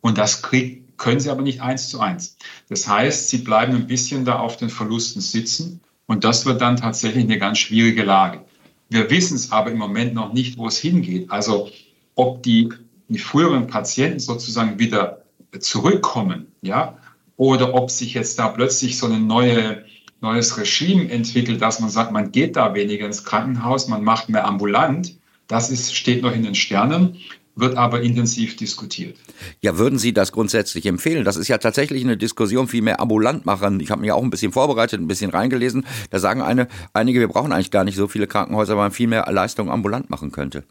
Und 0.00 0.18
das 0.18 0.42
kriegt 0.42 0.86
können 0.96 1.20
sie 1.20 1.30
aber 1.30 1.42
nicht 1.42 1.60
eins 1.60 1.88
zu 1.88 2.00
eins. 2.00 2.36
Das 2.68 2.88
heißt, 2.88 3.28
sie 3.28 3.38
bleiben 3.38 3.74
ein 3.74 3.86
bisschen 3.86 4.24
da 4.24 4.38
auf 4.38 4.56
den 4.56 4.70
Verlusten 4.70 5.20
sitzen 5.20 5.80
und 6.06 6.24
das 6.24 6.46
wird 6.46 6.60
dann 6.60 6.76
tatsächlich 6.76 7.24
eine 7.24 7.38
ganz 7.38 7.58
schwierige 7.58 8.02
Lage. 8.02 8.40
Wir 8.88 9.10
wissen 9.10 9.34
es 9.34 9.52
aber 9.52 9.70
im 9.70 9.78
Moment 9.78 10.14
noch 10.14 10.32
nicht, 10.32 10.56
wo 10.58 10.68
es 10.68 10.78
hingeht. 10.78 11.30
Also 11.30 11.70
ob 12.14 12.42
die, 12.42 12.70
die 13.08 13.18
früheren 13.18 13.66
Patienten 13.66 14.20
sozusagen 14.20 14.78
wieder 14.78 15.22
zurückkommen, 15.60 16.46
ja, 16.62 16.98
oder 17.36 17.74
ob 17.74 17.90
sich 17.90 18.14
jetzt 18.14 18.38
da 18.38 18.48
plötzlich 18.48 18.98
so 18.98 19.06
ein 19.06 19.26
neue, 19.26 19.84
neues 20.20 20.56
Regime 20.58 21.10
entwickelt, 21.10 21.60
dass 21.60 21.80
man 21.80 21.90
sagt, 21.90 22.12
man 22.12 22.32
geht 22.32 22.56
da 22.56 22.74
weniger 22.74 23.06
ins 23.06 23.24
Krankenhaus, 23.24 23.88
man 23.88 24.04
macht 24.04 24.28
mehr 24.28 24.46
ambulant. 24.46 25.18
Das 25.48 25.70
ist, 25.70 25.94
steht 25.94 26.22
noch 26.22 26.32
in 26.32 26.42
den 26.42 26.54
Sternen 26.54 27.18
wird 27.56 27.76
aber 27.76 28.02
intensiv 28.02 28.56
diskutiert. 28.56 29.16
Ja, 29.60 29.78
würden 29.78 29.98
Sie 29.98 30.12
das 30.12 30.30
grundsätzlich 30.30 30.84
empfehlen? 30.86 31.24
Das 31.24 31.36
ist 31.36 31.48
ja 31.48 31.58
tatsächlich 31.58 32.04
eine 32.04 32.16
Diskussion, 32.16 32.68
viel 32.68 32.82
mehr 32.82 33.00
ambulant 33.00 33.46
machen. 33.46 33.80
Ich 33.80 33.90
habe 33.90 34.02
mich 34.02 34.12
auch 34.12 34.22
ein 34.22 34.30
bisschen 34.30 34.52
vorbereitet, 34.52 35.00
ein 35.00 35.08
bisschen 35.08 35.30
reingelesen. 35.30 35.86
Da 36.10 36.18
sagen 36.18 36.42
eine, 36.42 36.68
einige, 36.92 37.18
wir 37.18 37.28
brauchen 37.28 37.52
eigentlich 37.52 37.70
gar 37.70 37.84
nicht 37.84 37.96
so 37.96 38.06
viele 38.06 38.26
Krankenhäuser, 38.26 38.76
weil 38.76 38.84
man 38.84 38.92
viel 38.92 39.08
mehr 39.08 39.26
Leistung 39.32 39.70
ambulant 39.70 40.10
machen 40.10 40.32
könnte. 40.32 40.64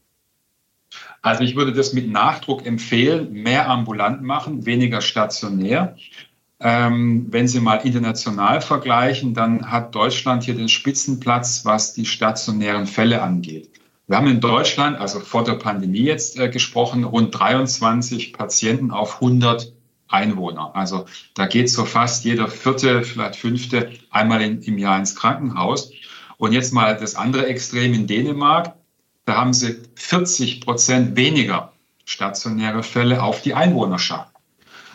Also 1.24 1.44
ich 1.44 1.56
würde 1.56 1.74
das 1.74 1.94
mit 1.94 2.10
Nachdruck 2.10 2.66
empfehlen, 2.68 3.34
mehr 3.34 3.68
ambulant 3.68 4.22
machen, 4.22 4.68
weniger 4.68 5.02
stationär. 5.02 5.98
Ähm, 6.60 7.28
wenn 7.30 7.48
Sie 7.48 7.60
mal 7.60 7.78
international 7.78 8.62
vergleichen, 8.62 9.34
dann 9.34 9.70
hat 9.72 9.94
Deutschland 9.94 10.44
hier 10.44 10.56
den 10.56 10.70
Spitzenplatz, 10.70 11.66
was 11.66 11.94
die 11.94 12.06
stationären 12.06 12.88
Fälle 12.88 13.22
angeht. 13.22 13.70
Wir 14.08 14.18
haben 14.18 14.28
in 14.28 14.40
Deutschland, 14.40 14.98
also 14.98 15.20
vor 15.20 15.44
der 15.44 15.56
Pandemie 15.56 16.04
jetzt 16.04 16.40
äh, 16.40 16.50
gesprochen, 16.50 17.04
rund 17.04 17.38
23 17.38 18.34
Patienten 18.34 18.92
auf 18.92 19.16
100 19.16 19.74
Einwohner. 20.08 20.76
Also 20.76 21.06
da 21.34 21.48
geht 21.48 21.70
so 21.70 21.86
fast 21.86 22.24
jeder 22.24 22.48
vierte, 22.48 23.04
vielleicht 23.04 23.36
fünfte 23.36 23.92
einmal 24.12 24.42
in, 24.42 24.62
im 24.62 24.78
Jahr 24.78 25.00
ins 25.00 25.16
Krankenhaus. 25.16 25.92
Und 26.38 26.52
jetzt 26.52 26.72
mal 26.72 26.96
das 26.96 27.16
andere 27.16 27.48
Extrem 27.48 27.94
in 27.94 28.08
Dänemark. 28.08 28.76
Da 29.26 29.38
haben 29.38 29.54
sie 29.54 29.82
40 29.96 30.62
Prozent 30.62 31.16
weniger 31.18 31.74
stationäre 32.06 32.84
Fälle 32.84 33.24
auf 33.24 33.42
die 33.42 33.56
Einwohnerschaft. 33.56 34.35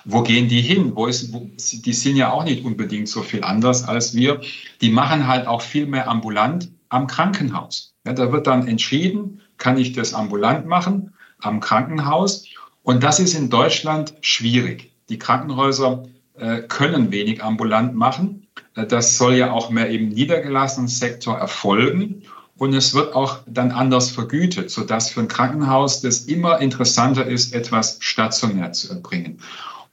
Wo 0.04 0.22
gehen 0.22 0.48
die 0.48 0.60
hin? 0.60 0.92
Wo 0.94 1.06
ist, 1.06 1.32
wo, 1.32 1.50
die 1.56 1.92
sind 1.92 2.16
ja 2.16 2.32
auch 2.32 2.44
nicht 2.44 2.64
unbedingt 2.64 3.08
so 3.08 3.22
viel 3.22 3.44
anders 3.44 3.84
als 3.84 4.14
wir. 4.14 4.40
Die 4.80 4.90
machen 4.90 5.26
halt 5.26 5.46
auch 5.46 5.62
viel 5.62 5.86
mehr 5.86 6.08
ambulant 6.08 6.70
am 6.88 7.06
Krankenhaus. 7.06 7.94
Ja, 8.06 8.12
da 8.12 8.32
wird 8.32 8.46
dann 8.46 8.66
entschieden, 8.66 9.40
kann 9.58 9.78
ich 9.78 9.92
das 9.92 10.14
ambulant 10.14 10.66
machen, 10.66 11.14
am 11.40 11.60
Krankenhaus. 11.60 12.46
Und 12.82 13.02
das 13.02 13.20
ist 13.20 13.34
in 13.34 13.50
Deutschland 13.50 14.14
schwierig. 14.20 14.92
Die 15.08 15.18
Krankenhäuser 15.18 16.04
äh, 16.34 16.62
können 16.62 17.10
wenig 17.12 17.42
ambulant 17.44 17.94
machen. 17.94 18.46
Äh, 18.74 18.86
das 18.86 19.18
soll 19.18 19.34
ja 19.34 19.52
auch 19.52 19.70
mehr 19.70 19.90
im 19.90 20.08
niedergelassenen 20.08 20.88
Sektor 20.88 21.36
erfolgen. 21.36 22.22
Und 22.56 22.74
es 22.74 22.92
wird 22.92 23.14
auch 23.14 23.38
dann 23.46 23.70
anders 23.70 24.10
vergütet, 24.10 24.70
sodass 24.70 25.10
für 25.10 25.20
ein 25.20 25.28
Krankenhaus 25.28 26.02
das 26.02 26.20
immer 26.20 26.60
interessanter 26.60 27.26
ist, 27.26 27.54
etwas 27.54 27.96
stationär 28.00 28.72
zu 28.72 28.90
erbringen. 28.90 29.38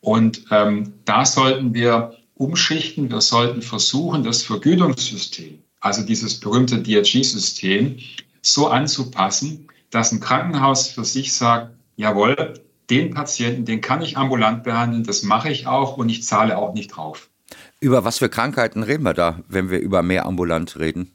Und 0.08 0.46
ähm, 0.52 0.94
da 1.04 1.26
sollten 1.26 1.74
wir 1.74 2.14
umschichten. 2.36 3.12
Wir 3.12 3.20
sollten 3.20 3.62
versuchen, 3.62 4.24
das 4.24 4.42
Vergütungssystem, 4.42 5.62
also 5.82 6.02
dieses 6.02 6.40
berühmte 6.40 6.82
DRG-System, 6.82 7.98
so 8.42 8.68
anzupassen, 8.68 9.68
dass 9.90 10.14
ein 10.14 10.22
Krankenhaus 10.22 10.88
für 10.88 11.04
sich 11.04 11.34
sagt, 11.34 11.76
jawohl, 11.98 12.54
den 12.90 13.14
Patienten, 13.14 13.66
den 13.66 13.82
kann 13.82 14.02
ich 14.02 14.16
ambulant 14.16 14.64
behandeln, 14.64 15.04
das 15.04 15.24
mache 15.24 15.52
ich 15.52 15.68
auch 15.68 15.98
und 15.98 16.08
ich 16.08 16.24
zahle 16.24 16.58
auch 16.58 16.74
nicht 16.74 16.96
drauf. 16.96 17.30
Über 17.82 18.06
was 18.06 18.20
für 18.20 18.30
Krankheiten 18.30 18.84
reden 18.84 19.04
wir 19.04 19.14
da, 19.14 19.42
wenn 19.50 19.70
wir 19.70 19.80
über 19.80 20.04
mehr 20.04 20.26
ambulant 20.26 20.80
reden? 20.80 21.12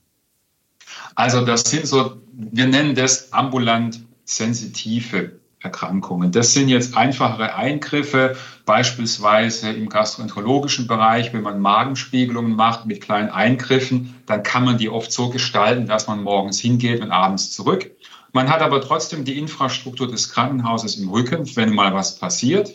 Also 1.14 1.46
das 1.46 1.62
sind 1.62 1.86
so, 1.86 2.20
wir 2.34 2.66
nennen 2.66 2.94
das 2.94 3.32
ambulant 3.32 4.02
sensitive 4.26 5.40
Erkrankungen. 5.62 6.32
Das 6.32 6.52
sind 6.52 6.68
jetzt 6.68 6.96
einfachere 6.96 7.54
Eingriffe, 7.54 8.36
beispielsweise 8.64 9.70
im 9.70 9.88
gastroenterologischen 9.88 10.86
Bereich, 10.86 11.32
wenn 11.32 11.42
man 11.42 11.60
Magenspiegelungen 11.60 12.54
macht 12.54 12.86
mit 12.86 13.00
kleinen 13.00 13.30
Eingriffen, 13.30 14.14
dann 14.26 14.42
kann 14.42 14.64
man 14.64 14.78
die 14.78 14.88
oft 14.88 15.12
so 15.12 15.30
gestalten, 15.30 15.86
dass 15.86 16.06
man 16.06 16.22
morgens 16.22 16.60
hingeht 16.60 17.00
und 17.00 17.10
abends 17.10 17.52
zurück. 17.52 17.90
Man 18.32 18.50
hat 18.50 18.62
aber 18.62 18.80
trotzdem 18.80 19.24
die 19.24 19.38
Infrastruktur 19.38 20.08
des 20.08 20.30
Krankenhauses 20.30 20.96
im 20.96 21.08
Rücken, 21.08 21.44
wenn 21.56 21.74
mal 21.74 21.94
was 21.94 22.18
passiert. 22.18 22.70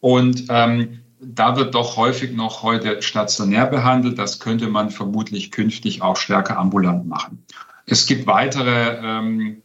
Und 0.00 0.46
ähm, 0.48 1.00
da 1.20 1.56
wird 1.56 1.74
doch 1.74 1.96
häufig 1.96 2.32
noch 2.32 2.62
heute 2.62 3.02
stationär 3.02 3.66
behandelt. 3.66 4.18
Das 4.18 4.40
könnte 4.40 4.68
man 4.68 4.90
vermutlich 4.90 5.50
künftig 5.50 6.00
auch 6.00 6.16
stärker 6.16 6.58
ambulant 6.58 7.06
machen. 7.06 7.44
Es 7.84 8.06
gibt 8.06 8.26
weitere 8.26 8.96
ähm, 9.02 9.62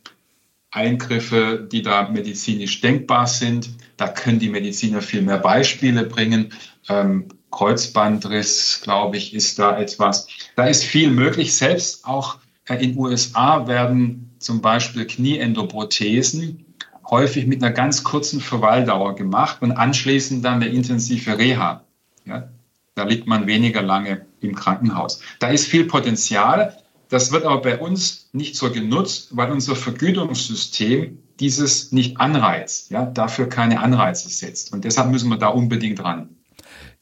Eingriffe, 0.75 1.67
die 1.71 1.81
da 1.81 2.09
medizinisch 2.09 2.81
denkbar 2.81 3.27
sind. 3.27 3.69
Da 3.97 4.07
können 4.07 4.39
die 4.39 4.49
Mediziner 4.49 5.01
viel 5.01 5.21
mehr 5.21 5.37
Beispiele 5.37 6.03
bringen. 6.03 6.53
Ähm, 6.89 7.29
Kreuzbandriss, 7.51 8.81
glaube 8.83 9.17
ich, 9.17 9.33
ist 9.33 9.57
da 9.57 9.77
etwas. 9.77 10.27
Da 10.55 10.65
ist 10.65 10.83
viel 10.83 11.09
möglich. 11.09 11.55
Selbst 11.55 12.05
auch 12.05 12.37
äh, 12.67 12.83
in 12.83 12.97
USA 12.97 13.67
werden 13.67 14.35
zum 14.39 14.61
Beispiel 14.61 15.05
Knieendoprothesen 15.05 16.65
häufig 17.09 17.45
mit 17.47 17.63
einer 17.63 17.71
ganz 17.71 18.03
kurzen 18.03 18.41
Verweildauer 18.41 19.15
gemacht 19.15 19.61
und 19.61 19.71
anschließend 19.71 20.43
dann 20.43 20.55
eine 20.55 20.67
intensive 20.67 21.37
Reha. 21.37 21.83
Ja, 22.25 22.49
da 22.95 23.03
liegt 23.03 23.27
man 23.27 23.47
weniger 23.47 23.81
lange 23.81 24.25
im 24.41 24.55
Krankenhaus. 24.55 25.21
Da 25.39 25.49
ist 25.49 25.67
viel 25.67 25.85
Potenzial. 25.85 26.77
Das 27.09 27.31
wird 27.31 27.45
aber 27.45 27.61
bei 27.61 27.79
uns 27.79 28.29
nicht 28.33 28.55
so 28.55 28.71
genutzt, 28.71 29.29
weil 29.31 29.51
unser 29.51 29.75
Vergütungssystem 29.75 31.19
dieses 31.39 31.91
nicht 31.91 32.19
anreizt, 32.19 32.91
ja, 32.91 33.05
dafür 33.05 33.47
keine 33.47 33.81
Anreize 33.81 34.29
setzt. 34.29 34.73
Und 34.73 34.85
deshalb 34.85 35.11
müssen 35.11 35.29
wir 35.29 35.37
da 35.37 35.47
unbedingt 35.47 36.03
ran. 36.03 36.29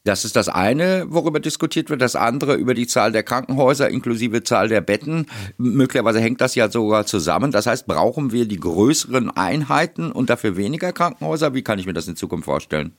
Das 0.06 0.26
ist 0.26 0.36
das 0.36 0.50
eine, 0.50 1.06
worüber 1.08 1.40
diskutiert 1.40 1.88
wird. 1.88 2.02
Das 2.02 2.14
andere 2.14 2.56
über 2.56 2.74
die 2.74 2.86
Zahl 2.86 3.10
der 3.10 3.22
Krankenhäuser 3.22 3.88
inklusive 3.88 4.42
Zahl 4.42 4.68
der 4.68 4.82
Betten. 4.82 5.26
Möglicherweise 5.56 6.20
hängt 6.20 6.42
das 6.42 6.54
ja 6.54 6.70
sogar 6.70 7.06
zusammen. 7.06 7.52
Das 7.52 7.66
heißt, 7.66 7.86
brauchen 7.86 8.30
wir 8.30 8.46
die 8.46 8.60
größeren 8.60 9.30
Einheiten 9.30 10.12
und 10.12 10.28
dafür 10.28 10.58
weniger 10.58 10.92
Krankenhäuser? 10.92 11.54
Wie 11.54 11.62
kann 11.62 11.78
ich 11.78 11.86
mir 11.86 11.94
das 11.94 12.06
in 12.06 12.16
Zukunft 12.16 12.44
vorstellen? 12.44 12.92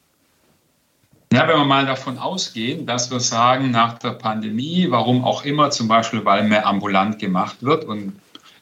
Ja, 1.36 1.50
wenn 1.50 1.58
wir 1.58 1.66
mal 1.66 1.86
davon 1.86 2.18
ausgehen, 2.18 2.86
dass 2.86 3.12
wir 3.12 3.20
sagen, 3.20 3.70
nach 3.70 4.00
der 4.00 4.12
Pandemie, 4.12 4.88
warum 4.90 5.26
auch 5.26 5.44
immer, 5.44 5.70
zum 5.70 5.90
Beispiel, 5.90 6.24
weil 6.24 6.48
mehr 6.48 6.66
ambulant 6.66 7.20
gemacht 7.20 7.58
wird 7.60 7.84
und 7.84 8.14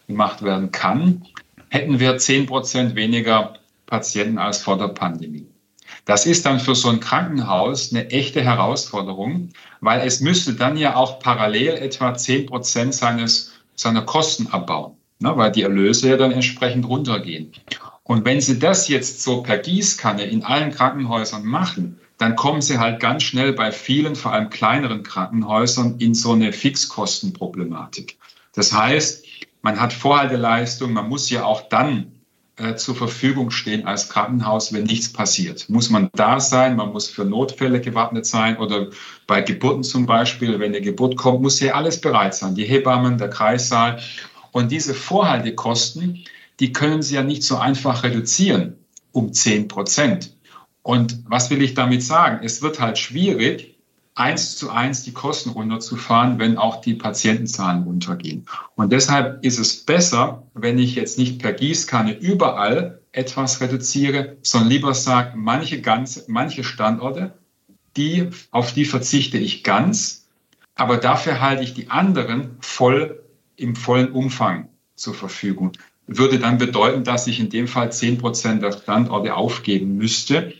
gemacht 0.08 0.42
werden 0.42 0.72
kann, 0.72 1.24
hätten 1.70 2.00
wir 2.00 2.18
10 2.18 2.48
Prozent 2.48 2.96
weniger 2.96 3.54
Patienten 3.86 4.40
als 4.40 4.64
vor 4.64 4.80
der 4.80 4.88
Pandemie. 4.88 5.46
Das 6.06 6.26
ist 6.26 6.48
dann 6.48 6.60
für 6.60 6.74
so 6.74 6.90
ein 6.90 7.00
Krankenhaus 7.00 7.94
eine 7.94 8.10
echte 8.10 8.42
Herausforderung, 8.42 9.50
weil 9.80 10.02
es 10.02 10.22
müsste 10.22 10.56
dann 10.56 10.76
ja 10.76 10.96
auch 10.96 11.20
parallel 11.20 11.76
etwa 11.76 12.16
10 12.16 12.48
Prozent 12.48 12.96
seines, 12.96 13.54
seiner 13.76 14.02
Kosten 14.02 14.48
abbauen, 14.48 14.98
ne, 15.20 15.38
weil 15.38 15.52
die 15.52 15.62
Erlöse 15.62 16.10
ja 16.10 16.18
dann 16.18 16.32
entsprechend 16.32 16.88
runtergehen. 16.88 17.52
Und 18.02 18.26
wenn 18.26 18.42
Sie 18.42 18.58
das 18.58 18.88
jetzt 18.88 19.22
so 19.22 19.44
per 19.44 19.60
Gießkanne 19.60 20.24
in 20.24 20.44
allen 20.44 20.72
Krankenhäusern 20.72 21.46
machen, 21.46 22.00
dann 22.24 22.38
kommen 22.38 22.62
sie 22.62 22.80
halt 22.80 23.02
ganz 23.02 23.24
schnell 23.24 23.52
bei 23.52 23.74
vielen, 23.74 24.16
vor 24.16 24.32
allem 24.32 24.50
kleineren 24.50 25.04
Krankenhäusern, 25.04 25.96
in 26.00 26.14
so 26.14 26.32
eine 26.32 26.54
Fixkostenproblematik. 26.54 28.18
Das 28.56 28.72
heißt, 28.72 29.26
man 29.62 29.82
hat 29.82 29.92
Vorhalteleistung, 29.92 30.94
man 30.94 31.10
muss 31.10 31.30
ja 31.30 31.44
auch 31.44 31.68
dann 31.68 32.14
äh, 32.56 32.76
zur 32.76 32.96
Verfügung 32.96 33.52
stehen 33.52 33.86
als 33.86 34.08
Krankenhaus, 34.08 34.72
wenn 34.72 34.84
nichts 34.84 35.12
passiert. 35.12 35.68
Muss 35.68 35.90
man 35.90 36.10
da 36.14 36.40
sein, 36.40 36.78
man 36.78 36.94
muss 36.94 37.10
für 37.10 37.26
Notfälle 37.26 37.82
gewappnet 37.82 38.26
sein 38.26 38.56
oder 38.56 38.88
bei 39.28 39.42
Geburten 39.42 39.84
zum 39.84 40.06
Beispiel, 40.06 40.62
wenn 40.62 40.72
eine 40.72 40.80
Geburt 40.80 41.18
kommt, 41.18 41.42
muss 41.42 41.60
ja 41.60 41.74
alles 41.74 42.00
bereit 42.00 42.36
sein. 42.36 42.56
Die 42.56 42.64
Hebammen, 42.64 43.18
der 43.18 43.32
Kreissaal. 43.32 44.00
Und 44.54 44.72
diese 44.72 44.94
Vorhaltekosten, 44.94 46.24
die 46.62 46.72
können 46.72 47.02
Sie 47.02 47.16
ja 47.16 47.22
nicht 47.22 47.44
so 47.44 47.58
einfach 47.58 48.04
reduzieren 48.04 48.78
um 49.12 49.34
10 49.34 49.68
Prozent. 49.68 50.33
Und 50.84 51.24
was 51.26 51.50
will 51.50 51.62
ich 51.62 51.74
damit 51.74 52.04
sagen? 52.04 52.46
Es 52.46 52.62
wird 52.62 52.80
halt 52.80 52.98
schwierig, 52.98 53.74
eins 54.16 54.58
zu 54.58 54.70
eins 54.70 55.04
die 55.04 55.14
Kosten 55.14 55.50
runterzufahren, 55.50 56.38
wenn 56.38 56.58
auch 56.58 56.82
die 56.82 56.94
Patientenzahlen 56.94 57.84
runtergehen. 57.84 58.46
Und 58.76 58.92
deshalb 58.92 59.44
ist 59.44 59.58
es 59.58 59.78
besser, 59.78 60.44
wenn 60.54 60.78
ich 60.78 60.96
jetzt 60.96 61.18
nicht 61.18 61.42
per 61.42 61.54
Gießkanne 61.54 62.14
überall 62.14 63.02
etwas 63.12 63.62
reduziere, 63.62 64.38
sondern 64.44 64.70
lieber 64.70 64.94
sage, 64.94 65.38
manche, 65.38 65.82
ganze, 65.82 66.26
manche 66.28 66.64
Standorte, 66.64 67.34
die, 67.96 68.30
auf 68.52 68.74
die 68.74 68.86
verzichte 68.86 69.38
ich 69.38 69.64
ganz, 69.64 70.28
aber 70.76 70.98
dafür 70.98 71.40
halte 71.40 71.64
ich 71.64 71.74
die 71.74 71.90
anderen 71.90 72.58
voll 72.60 73.24
im 73.56 73.76
vollen 73.76 74.12
Umfang 74.12 74.68
zur 74.96 75.14
Verfügung. 75.14 75.72
Würde 76.08 76.40
dann 76.40 76.58
bedeuten, 76.58 77.04
dass 77.04 77.28
ich 77.28 77.40
in 77.40 77.50
dem 77.50 77.68
Fall 77.68 77.92
zehn 77.92 78.18
Prozent 78.18 78.62
der 78.62 78.74
Standorte 78.74 79.36
aufgeben 79.36 79.96
müsste 79.96 80.54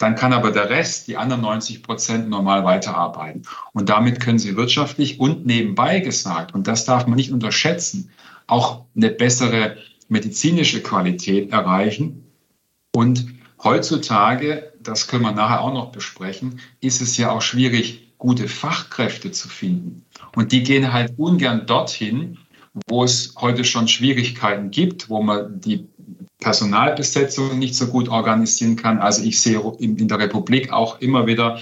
dann 0.00 0.14
kann 0.14 0.32
aber 0.32 0.50
der 0.50 0.70
Rest, 0.70 1.08
die 1.08 1.18
anderen 1.18 1.42
90 1.42 1.82
Prozent, 1.82 2.30
normal 2.30 2.64
weiterarbeiten. 2.64 3.42
Und 3.74 3.90
damit 3.90 4.18
können 4.18 4.38
sie 4.38 4.56
wirtschaftlich 4.56 5.20
und 5.20 5.44
nebenbei 5.44 6.00
gesagt, 6.00 6.54
und 6.54 6.66
das 6.66 6.86
darf 6.86 7.06
man 7.06 7.16
nicht 7.16 7.32
unterschätzen, 7.32 8.10
auch 8.46 8.86
eine 8.96 9.10
bessere 9.10 9.76
medizinische 10.08 10.82
Qualität 10.82 11.52
erreichen. 11.52 12.24
Und 12.94 13.26
heutzutage, 13.62 14.72
das 14.82 15.06
können 15.06 15.22
wir 15.22 15.32
nachher 15.32 15.60
auch 15.60 15.74
noch 15.74 15.92
besprechen, 15.92 16.60
ist 16.80 17.02
es 17.02 17.18
ja 17.18 17.30
auch 17.30 17.42
schwierig, 17.42 18.14
gute 18.16 18.48
Fachkräfte 18.48 19.32
zu 19.32 19.48
finden. 19.50 20.06
Und 20.34 20.52
die 20.52 20.62
gehen 20.62 20.94
halt 20.94 21.12
ungern 21.18 21.66
dorthin, 21.66 22.38
wo 22.88 23.04
es 23.04 23.34
heute 23.38 23.64
schon 23.64 23.86
Schwierigkeiten 23.86 24.70
gibt, 24.70 25.10
wo 25.10 25.22
man 25.22 25.60
die 25.60 25.86
Personalbesetzung 26.40 27.58
nicht 27.58 27.74
so 27.74 27.86
gut 27.86 28.08
organisieren 28.08 28.76
kann. 28.76 28.98
Also 28.98 29.22
ich 29.22 29.40
sehe 29.40 29.60
in 29.78 30.08
der 30.08 30.18
Republik 30.18 30.72
auch 30.72 31.00
immer 31.00 31.26
wieder, 31.26 31.60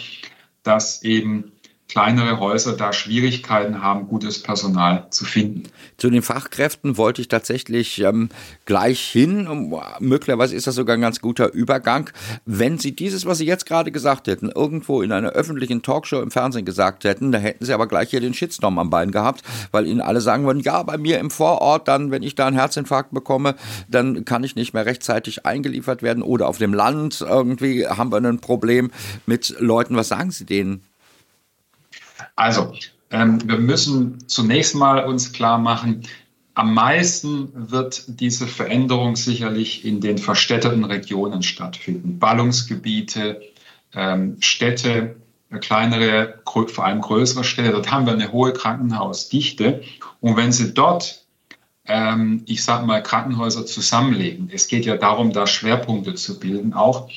dass 0.62 1.02
eben 1.02 1.52
kleinere 1.88 2.38
Häuser 2.38 2.76
da 2.76 2.92
Schwierigkeiten 2.92 3.82
haben, 3.82 4.08
gutes 4.08 4.42
Personal 4.42 5.06
zu 5.10 5.24
finden. 5.24 5.64
Zu 5.96 6.10
den 6.10 6.20
Fachkräften 6.20 6.98
wollte 6.98 7.22
ich 7.22 7.28
tatsächlich 7.28 8.00
ähm, 8.02 8.28
gleich 8.66 9.00
hin. 9.00 9.72
Möglicherweise 9.98 10.54
ist 10.54 10.66
das 10.66 10.74
sogar 10.74 10.96
ein 10.96 11.00
ganz 11.00 11.20
guter 11.20 11.52
Übergang. 11.52 12.10
Wenn 12.44 12.78
Sie 12.78 12.94
dieses, 12.94 13.24
was 13.24 13.38
Sie 13.38 13.46
jetzt 13.46 13.64
gerade 13.64 13.90
gesagt 13.90 14.26
hätten, 14.26 14.50
irgendwo 14.54 15.00
in 15.00 15.12
einer 15.12 15.30
öffentlichen 15.30 15.82
Talkshow 15.82 16.20
im 16.20 16.30
Fernsehen 16.30 16.66
gesagt 16.66 17.04
hätten, 17.04 17.32
da 17.32 17.38
hätten 17.38 17.64
Sie 17.64 17.72
aber 17.72 17.86
gleich 17.86 18.10
hier 18.10 18.20
den 18.20 18.34
Shitstorm 18.34 18.78
am 18.78 18.90
Bein 18.90 19.10
gehabt, 19.10 19.42
weil 19.72 19.86
Ihnen 19.86 20.02
alle 20.02 20.20
sagen 20.20 20.44
würden, 20.44 20.60
ja, 20.60 20.82
bei 20.82 20.98
mir 20.98 21.18
im 21.18 21.30
Vorort, 21.30 21.88
dann, 21.88 22.10
wenn 22.10 22.22
ich 22.22 22.34
da 22.34 22.46
einen 22.46 22.56
Herzinfarkt 22.56 23.12
bekomme, 23.12 23.54
dann 23.88 24.26
kann 24.26 24.44
ich 24.44 24.56
nicht 24.56 24.74
mehr 24.74 24.84
rechtzeitig 24.84 25.46
eingeliefert 25.46 26.02
werden 26.02 26.22
oder 26.22 26.48
auf 26.48 26.58
dem 26.58 26.74
Land 26.74 27.22
irgendwie 27.22 27.86
haben 27.86 28.12
wir 28.12 28.18
ein 28.18 28.40
Problem 28.40 28.90
mit 29.24 29.54
Leuten. 29.58 29.96
Was 29.96 30.08
sagen 30.08 30.30
Sie 30.30 30.44
denen? 30.44 30.82
Also, 32.38 32.72
ähm, 33.10 33.40
wir 33.48 33.58
müssen 33.58 34.28
zunächst 34.28 34.76
mal 34.76 35.04
uns 35.04 35.32
klar 35.32 35.58
machen, 35.58 36.04
am 36.54 36.72
meisten 36.72 37.50
wird 37.54 38.04
diese 38.06 38.46
Veränderung 38.46 39.16
sicherlich 39.16 39.84
in 39.84 40.00
den 40.00 40.18
verstädterten 40.18 40.84
Regionen 40.84 41.42
stattfinden. 41.42 42.18
Ballungsgebiete, 42.18 43.40
ähm, 43.92 44.36
Städte, 44.40 45.16
kleinere, 45.60 46.40
vor 46.44 46.84
allem 46.84 47.00
größere 47.00 47.42
Städte, 47.42 47.72
dort 47.72 47.90
haben 47.90 48.06
wir 48.06 48.12
eine 48.12 48.30
hohe 48.30 48.52
Krankenhausdichte. 48.52 49.82
Und 50.20 50.36
wenn 50.36 50.52
Sie 50.52 50.74
dort 50.74 51.26
ähm, 51.86 52.42
ich 52.46 52.62
sage 52.62 52.86
mal, 52.86 53.02
Krankenhäuser 53.02 53.66
zusammenlegen, 53.66 54.50
es 54.52 54.68
geht 54.68 54.84
ja 54.84 54.96
darum, 54.96 55.32
da 55.32 55.46
Schwerpunkte 55.46 56.14
zu 56.14 56.38
bilden 56.38 56.74
auch, 56.74 57.08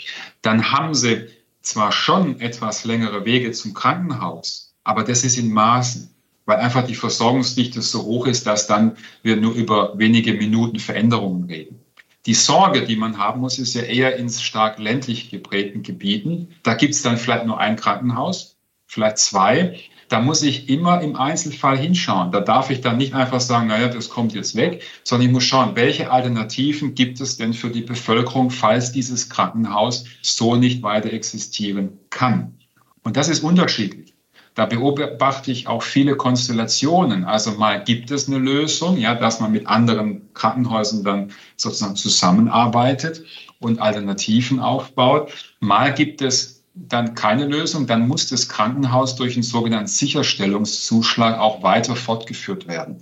dann 0.42 0.72
haben 0.72 0.96
sie 0.96 1.28
zwar 1.62 1.92
schon 1.92 2.40
etwas 2.40 2.86
längere 2.86 3.26
Wege 3.26 3.52
zum 3.52 3.74
Krankenhaus, 3.74 4.71
aber 4.84 5.04
das 5.04 5.24
ist 5.24 5.38
in 5.38 5.52
Maßen, 5.52 6.10
weil 6.46 6.58
einfach 6.58 6.86
die 6.86 6.96
Versorgungsdichte 6.96 7.82
so 7.82 8.04
hoch 8.04 8.28
ist, 8.28 8.48
dass 8.48 8.68
dann 8.68 8.98
wir 9.24 9.38
nur 9.38 9.54
über 9.54 9.98
wenige 9.98 10.34
Minuten 10.34 10.80
Veränderungen 10.80 11.46
reden. 11.46 11.80
Die 12.26 12.34
Sorge, 12.36 12.86
die 12.86 12.96
man 12.96 13.18
haben 13.18 13.42
muss, 13.42 13.58
ist 13.58 13.74
ja 13.74 13.82
eher 13.82 14.16
in 14.16 14.30
stark 14.30 14.78
ländlich 14.78 15.32
geprägten 15.32 15.82
Gebieten. 15.82 16.50
Da 16.62 16.76
gibt 16.76 16.94
es 16.94 17.02
dann 17.02 17.18
vielleicht 17.18 17.46
nur 17.46 17.60
ein 17.60 17.76
Krankenhaus, 17.76 18.58
vielleicht 18.86 19.18
zwei. 19.18 19.80
Da 20.08 20.20
muss 20.20 20.44
ich 20.44 20.70
immer 20.70 21.02
im 21.02 21.16
Einzelfall 21.16 21.78
hinschauen. 21.78 22.32
Da 22.32 22.42
darf 22.42 22.70
ich 22.70 22.82
dann 22.82 22.98
nicht 22.98 23.16
einfach 23.16 23.40
sagen, 23.40 23.68
naja, 23.68 23.88
das 23.88 24.10
kommt 24.10 24.34
jetzt 24.34 24.56
weg, 24.56 24.84
sondern 25.04 25.30
ich 25.30 25.34
muss 25.34 25.46
schauen, 25.46 25.76
welche 25.76 26.12
Alternativen 26.12 26.94
gibt 26.94 27.22
es 27.22 27.38
denn 27.38 27.54
für 27.54 27.70
die 27.70 27.82
Bevölkerung, 27.82 28.52
falls 28.52 28.92
dieses 28.92 29.30
Krankenhaus 29.30 30.04
so 30.22 30.56
nicht 30.56 30.84
weiter 30.84 31.12
existieren 31.14 31.98
kann. 32.10 32.58
Und 33.04 33.18
das 33.18 33.30
ist 33.30 33.42
unterschiedlich. 33.42 34.14
Da 34.54 34.66
beobachte 34.66 35.52
ich 35.52 35.68
auch 35.68 35.82
viele 35.82 36.18
Konstellationen. 36.18 37.24
Also 37.24 37.52
mal 37.52 37.84
gibt 37.84 38.12
es 38.12 38.28
eine 38.28 38.38
Lösung, 38.38 38.98
ja, 38.98 39.16
dass 39.16 39.40
man 39.40 39.52
mit 39.52 39.68
anderen 39.68 40.34
Krankenhäusern 40.34 41.04
dann 41.04 41.32
sozusagen 41.56 41.96
zusammenarbeitet 41.96 43.24
und 43.60 43.80
Alternativen 43.80 44.60
aufbaut. 44.60 45.32
Mal 45.62 45.94
gibt 45.94 46.22
es 46.22 46.64
dann 46.74 47.16
keine 47.16 47.46
Lösung, 47.46 47.88
dann 47.88 48.08
muss 48.08 48.28
das 48.28 48.50
Krankenhaus 48.50 49.16
durch 49.16 49.36
einen 49.36 49.44
sogenannten 49.44 49.88
Sicherstellungszuschlag 49.88 51.40
auch 51.40 51.64
weiter 51.64 51.96
fortgeführt 51.96 52.68
werden. 52.68 52.98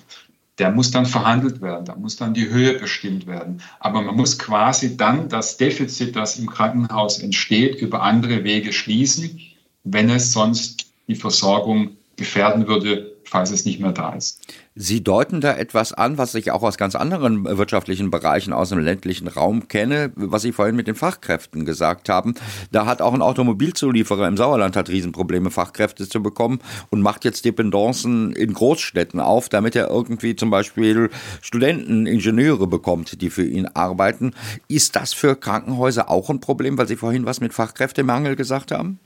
Der 0.58 0.72
muss 0.72 0.92
dann 0.92 1.06
verhandelt 1.06 1.62
werden, 1.62 1.86
da 1.86 1.96
muss 1.96 2.18
dann 2.18 2.34
die 2.34 2.50
Höhe 2.50 2.74
bestimmt 2.74 3.28
werden. 3.28 3.62
Aber 3.80 4.02
man 4.02 4.16
muss 4.16 4.38
quasi 4.38 4.98
dann 4.98 5.30
das 5.30 5.58
Defizit, 5.58 6.16
das 6.16 6.38
im 6.38 6.50
Krankenhaus 6.50 7.20
entsteht, 7.20 7.76
über 7.76 8.02
andere 8.02 8.44
Wege 8.44 8.74
schließen, 8.74 9.40
wenn 9.84 10.10
es 10.10 10.34
sonst 10.34 10.89
die 11.10 11.16
Versorgung 11.16 11.98
gefährden 12.20 12.68
würde, 12.68 13.16
falls 13.24 13.50
es 13.50 13.66
nicht 13.66 13.80
mehr 13.80 13.92
da 13.92 14.14
ist. 14.14 14.42
Sie 14.76 15.04
deuten 15.04 15.42
da 15.42 15.56
etwas 15.56 15.94
an, 15.94 16.18
was 16.18 16.36
ich 16.36 16.52
auch 16.52 16.64
aus 16.64 16.78
ganz 16.78 16.96
anderen 16.96 17.46
wirtschaftlichen 17.46 18.12
Bereichen 18.12 18.54
aus 18.54 18.70
dem 18.70 18.80
ländlichen 18.80 19.28
Raum 19.28 19.68
kenne, 19.68 20.12
was 20.16 20.42
Sie 20.42 20.52
vorhin 20.52 20.76
mit 20.76 20.88
den 20.88 20.96
Fachkräften 20.96 21.66
gesagt 21.66 22.10
haben. 22.10 22.36
Da 22.72 22.86
hat 22.86 23.02
auch 23.02 23.14
ein 23.14 23.22
Automobilzulieferer 23.22 24.28
im 24.28 24.38
Sauerland 24.38 24.76
hat 24.76 24.90
Riesenprobleme, 24.90 25.50
Fachkräfte 25.50 26.08
zu 26.08 26.22
bekommen 26.22 26.60
und 26.90 27.02
macht 27.02 27.26
jetzt 27.26 27.46
Dependancen 27.46 28.34
in 28.34 28.54
Großstädten 28.54 29.20
auf, 29.20 29.50
damit 29.50 29.76
er 29.76 29.90
irgendwie 29.90 30.36
zum 30.36 30.50
Beispiel 30.50 31.10
Studenten, 31.42 32.06
Ingenieure 32.06 32.68
bekommt, 32.68 33.22
die 33.22 33.30
für 33.30 33.46
ihn 33.46 33.66
arbeiten. 33.66 34.34
Ist 34.68 34.96
das 34.96 35.14
für 35.14 35.36
Krankenhäuser 35.36 36.10
auch 36.10 36.30
ein 36.30 36.42
Problem, 36.42 36.78
weil 36.78 36.88
Sie 36.88 36.98
vorhin 36.98 37.26
was 37.26 37.42
mit 37.42 37.54
Fachkräftemangel 37.54 38.36
gesagt 38.36 38.72
haben? 38.72 39.00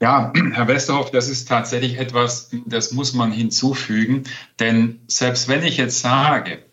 Ja, 0.00 0.32
Herr 0.52 0.68
Westerhoff, 0.68 1.10
das 1.10 1.28
ist 1.28 1.48
tatsächlich 1.48 1.98
etwas, 1.98 2.50
das 2.66 2.92
muss 2.92 3.14
man 3.14 3.32
hinzufügen. 3.32 4.24
Denn 4.58 5.00
selbst 5.06 5.48
wenn 5.48 5.62
ich 5.62 5.76
jetzt 5.76 6.00
sage, 6.00 6.64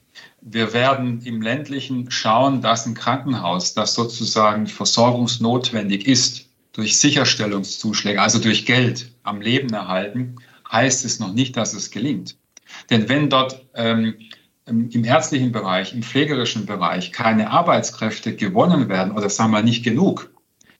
wir 0.42 0.74
werden 0.74 1.22
im 1.22 1.42
ländlichen 1.42 2.10
schauen, 2.10 2.62
dass 2.62 2.86
ein 2.86 2.96
Krankenhaus, 2.96 3.75
das 3.75 3.94
sozusagen 3.94 4.66
versorgungsnotwendig 4.66 6.08
ist, 6.08 6.50
durch 6.74 6.98
Sicherstellungszuschläge, 6.98 8.22
also 8.22 8.40
durch 8.40 8.66
Geld 8.66 9.12
am 9.24 9.42
Leben 9.42 9.72
erhalten, 9.72 10.38
heißt 10.72 11.06
es 11.06 11.20
noch 11.20 11.34
nicht, 11.34 11.58
dass 11.58 11.74
es 11.74 11.92
gelingt. 11.92 12.38
Denn 12.90 13.10
wenn 13.10 13.30
dort 13.30 13.66
ähm, 13.75 14.16
im 14.66 15.04
ärztlichen 15.04 15.51
Bereich, 15.51 15.94
im 15.94 16.01
pflegerischen 16.01 16.66
Bereich 16.66 17.12
keine 17.12 17.51
Arbeitskräfte 17.51 18.36
gewonnen 18.36 18.90
werden 18.90 19.12
oder 19.12 19.30
sagen 19.30 19.51
wir 19.51 19.62
nicht 19.62 19.84
genug, 19.84 20.30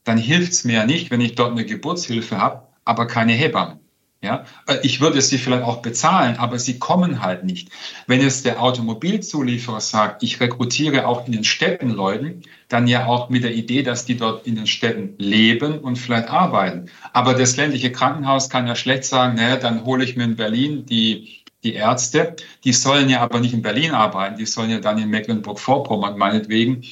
dann 0.04 0.18
hilft 0.18 0.54
es 0.54 0.64
mir 0.64 0.74
ja 0.74 0.86
nicht, 0.86 1.12
wenn 1.12 1.22
ich 1.22 1.36
dort 1.36 1.52
eine 1.52 1.66
Geburtshilfe 1.66 2.38
habe, 2.38 2.64
aber 2.86 3.08
keine 3.08 3.34
Hebammen. 3.34 3.82
Ja, 4.24 4.46
äh, 4.68 4.78
ich 4.84 5.02
würde 5.02 5.20
sie 5.20 5.40
vielleicht 5.40 5.64
auch 5.64 5.82
bezahlen, 5.82 6.38
aber 6.38 6.60
sie 6.60 6.78
kommen 6.78 7.24
halt 7.24 7.44
nicht. 7.44 7.70
Wenn 8.06 8.22
es 8.22 8.44
der 8.44 8.62
Automobilzulieferer 8.62 9.82
sagt, 9.82 10.22
ich 10.22 10.40
rekrutiere 10.40 11.08
auch 11.08 11.26
in 11.26 11.32
den 11.32 11.44
Städten 11.44 11.90
Leute, 11.90 12.36
dann 12.70 12.86
ja 12.86 13.08
auch 13.08 13.30
mit 13.30 13.44
der 13.44 13.56
Idee, 13.56 13.82
dass 13.82 14.06
die 14.06 14.18
dort 14.18 14.46
in 14.46 14.56
den 14.56 14.68
Städten 14.68 15.16
leben 15.18 15.80
und 15.80 15.96
vielleicht 15.96 16.30
arbeiten. 16.30 16.92
Aber 17.14 17.34
das 17.34 17.58
ländliche 17.58 17.92
Krankenhaus 17.92 18.50
kann 18.52 18.68
ja 18.68 18.76
schlecht 18.76 19.06
sagen, 19.06 19.36
naja, 19.38 19.56
dann 19.56 19.86
hole 19.86 20.04
ich 20.04 20.16
mir 20.16 20.26
in 20.26 20.36
Berlin 20.36 20.86
die, 20.86 21.44
die 21.64 21.74
Ärzte. 21.74 22.36
Die 22.64 22.74
sollen 22.74 23.10
ja 23.10 23.22
aber 23.22 23.40
nicht 23.40 23.56
in 23.56 23.64
Berlin 23.64 23.92
arbeiten, 23.92 24.38
die 24.38 24.46
sollen 24.46 24.70
ja 24.70 24.80
dann 24.80 25.00
in 25.00 25.10
Mecklenburg-Vorpommern 25.10 26.16
meinetwegen 26.16 26.84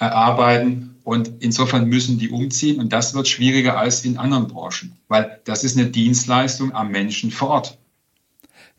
äh, 0.00 0.04
arbeiten 0.04 0.97
und 1.08 1.32
insofern 1.40 1.88
müssen 1.88 2.18
die 2.18 2.28
umziehen 2.28 2.80
und 2.80 2.92
das 2.92 3.14
wird 3.14 3.28
schwieriger 3.28 3.78
als 3.78 4.04
in 4.04 4.18
anderen 4.18 4.46
Branchen, 4.46 4.92
weil 5.08 5.40
das 5.46 5.64
ist 5.64 5.78
eine 5.78 5.86
Dienstleistung 5.86 6.74
am 6.74 6.90
Menschen 6.90 7.30
vor 7.30 7.48
Ort. 7.48 7.78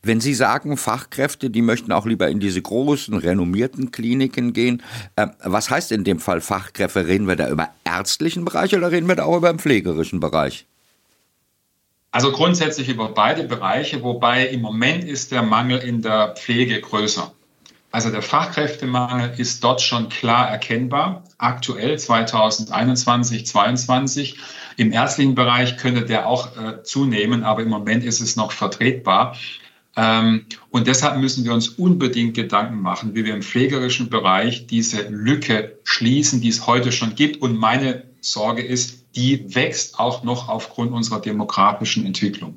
Wenn 0.03 0.21
Sie 0.21 0.35
sagen, 0.35 0.77
Fachkräfte, 0.77 1.49
die 1.49 1.63
möchten 1.63 1.91
auch 1.91 2.05
lieber 2.05 2.29
in 2.29 2.39
diese 2.39 2.61
großen, 2.61 3.15
renommierten 3.15 3.89
Kliniken 3.91 4.53
gehen, 4.53 4.83
äh, 5.15 5.25
was 5.43 5.71
heißt 5.71 5.91
in 5.91 6.03
dem 6.03 6.19
Fall 6.19 6.39
Fachkräfte? 6.39 7.07
Reden 7.07 7.27
wir 7.27 7.35
da 7.35 7.49
über 7.49 7.69
ärztlichen 7.83 8.45
Bereich 8.45 8.75
oder 8.75 8.91
reden 8.91 9.07
wir 9.07 9.15
da 9.15 9.23
auch 9.23 9.37
über 9.37 9.51
den 9.51 9.57
pflegerischen 9.57 10.19
Bereich? 10.19 10.67
Also 12.11 12.31
grundsätzlich 12.31 12.89
über 12.89 13.09
beide 13.09 13.43
Bereiche, 13.45 14.03
wobei 14.03 14.45
im 14.45 14.61
Moment 14.61 15.03
ist 15.03 15.31
der 15.31 15.41
Mangel 15.41 15.79
in 15.79 16.03
der 16.03 16.35
Pflege 16.35 16.79
größer. 16.79 17.33
Also 17.91 18.11
der 18.11 18.21
Fachkräftemangel 18.21 19.33
ist 19.37 19.63
dort 19.63 19.81
schon 19.81 20.09
klar 20.09 20.47
erkennbar. 20.47 21.23
Aktuell 21.39 21.97
2021, 21.97 23.47
2022. 23.47 24.37
Im 24.77 24.91
ärztlichen 24.91 25.33
Bereich 25.33 25.77
könnte 25.77 26.05
der 26.05 26.27
auch 26.27 26.55
äh, 26.55 26.83
zunehmen, 26.83 27.43
aber 27.43 27.63
im 27.63 27.69
Moment 27.69 28.03
ist 28.03 28.21
es 28.21 28.35
noch 28.35 28.51
vertretbar. 28.51 29.35
Ähm, 29.95 30.45
und 30.69 30.85
deshalb 30.85 31.17
müssen 31.19 31.45
wir 31.45 31.53
uns 31.53 31.69
unbedingt 31.69 32.35
Gedanken 32.35 32.79
machen, 32.79 33.15
wie 33.15 33.25
wir 33.25 33.33
im 33.33 33.41
pflegerischen 33.41 34.09
Bereich 34.09 34.67
diese 34.67 35.07
Lücke 35.09 35.79
schließen, 35.83 36.41
die 36.41 36.49
es 36.49 36.67
heute 36.67 36.91
schon 36.91 37.15
gibt. 37.15 37.41
Und 37.41 37.57
meine 37.57 38.03
Sorge 38.21 38.61
ist, 38.61 39.05
die 39.15 39.55
wächst 39.55 39.97
auch 39.97 40.23
noch 40.23 40.47
aufgrund 40.47 40.91
unserer 40.93 41.19
demografischen 41.19 42.05
Entwicklung. 42.05 42.55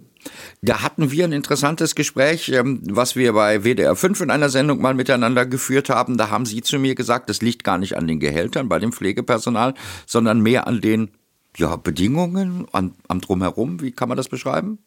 Da 0.60 0.82
hatten 0.82 1.10
wir 1.10 1.24
ein 1.24 1.32
interessantes 1.32 1.94
Gespräch, 1.94 2.48
ähm, 2.50 2.82
was 2.84 3.16
wir 3.16 3.32
bei 3.32 3.64
WDR 3.64 3.96
5 3.96 4.20
in 4.20 4.30
einer 4.30 4.48
Sendung 4.48 4.80
mal 4.80 4.94
miteinander 4.94 5.46
geführt 5.46 5.90
haben. 5.90 6.16
Da 6.16 6.30
haben 6.30 6.46
Sie 6.46 6.62
zu 6.62 6.78
mir 6.78 6.94
gesagt, 6.94 7.28
das 7.28 7.42
liegt 7.42 7.64
gar 7.64 7.78
nicht 7.78 7.96
an 7.96 8.06
den 8.06 8.20
Gehältern 8.20 8.68
bei 8.68 8.78
dem 8.78 8.92
Pflegepersonal, 8.92 9.74
sondern 10.06 10.40
mehr 10.40 10.66
an 10.66 10.80
den 10.80 11.10
ja, 11.56 11.76
Bedingungen, 11.76 12.66
an, 12.72 12.94
am 13.08 13.20
Drumherum. 13.20 13.80
Wie 13.80 13.92
kann 13.92 14.08
man 14.08 14.16
das 14.16 14.28
beschreiben? 14.28 14.78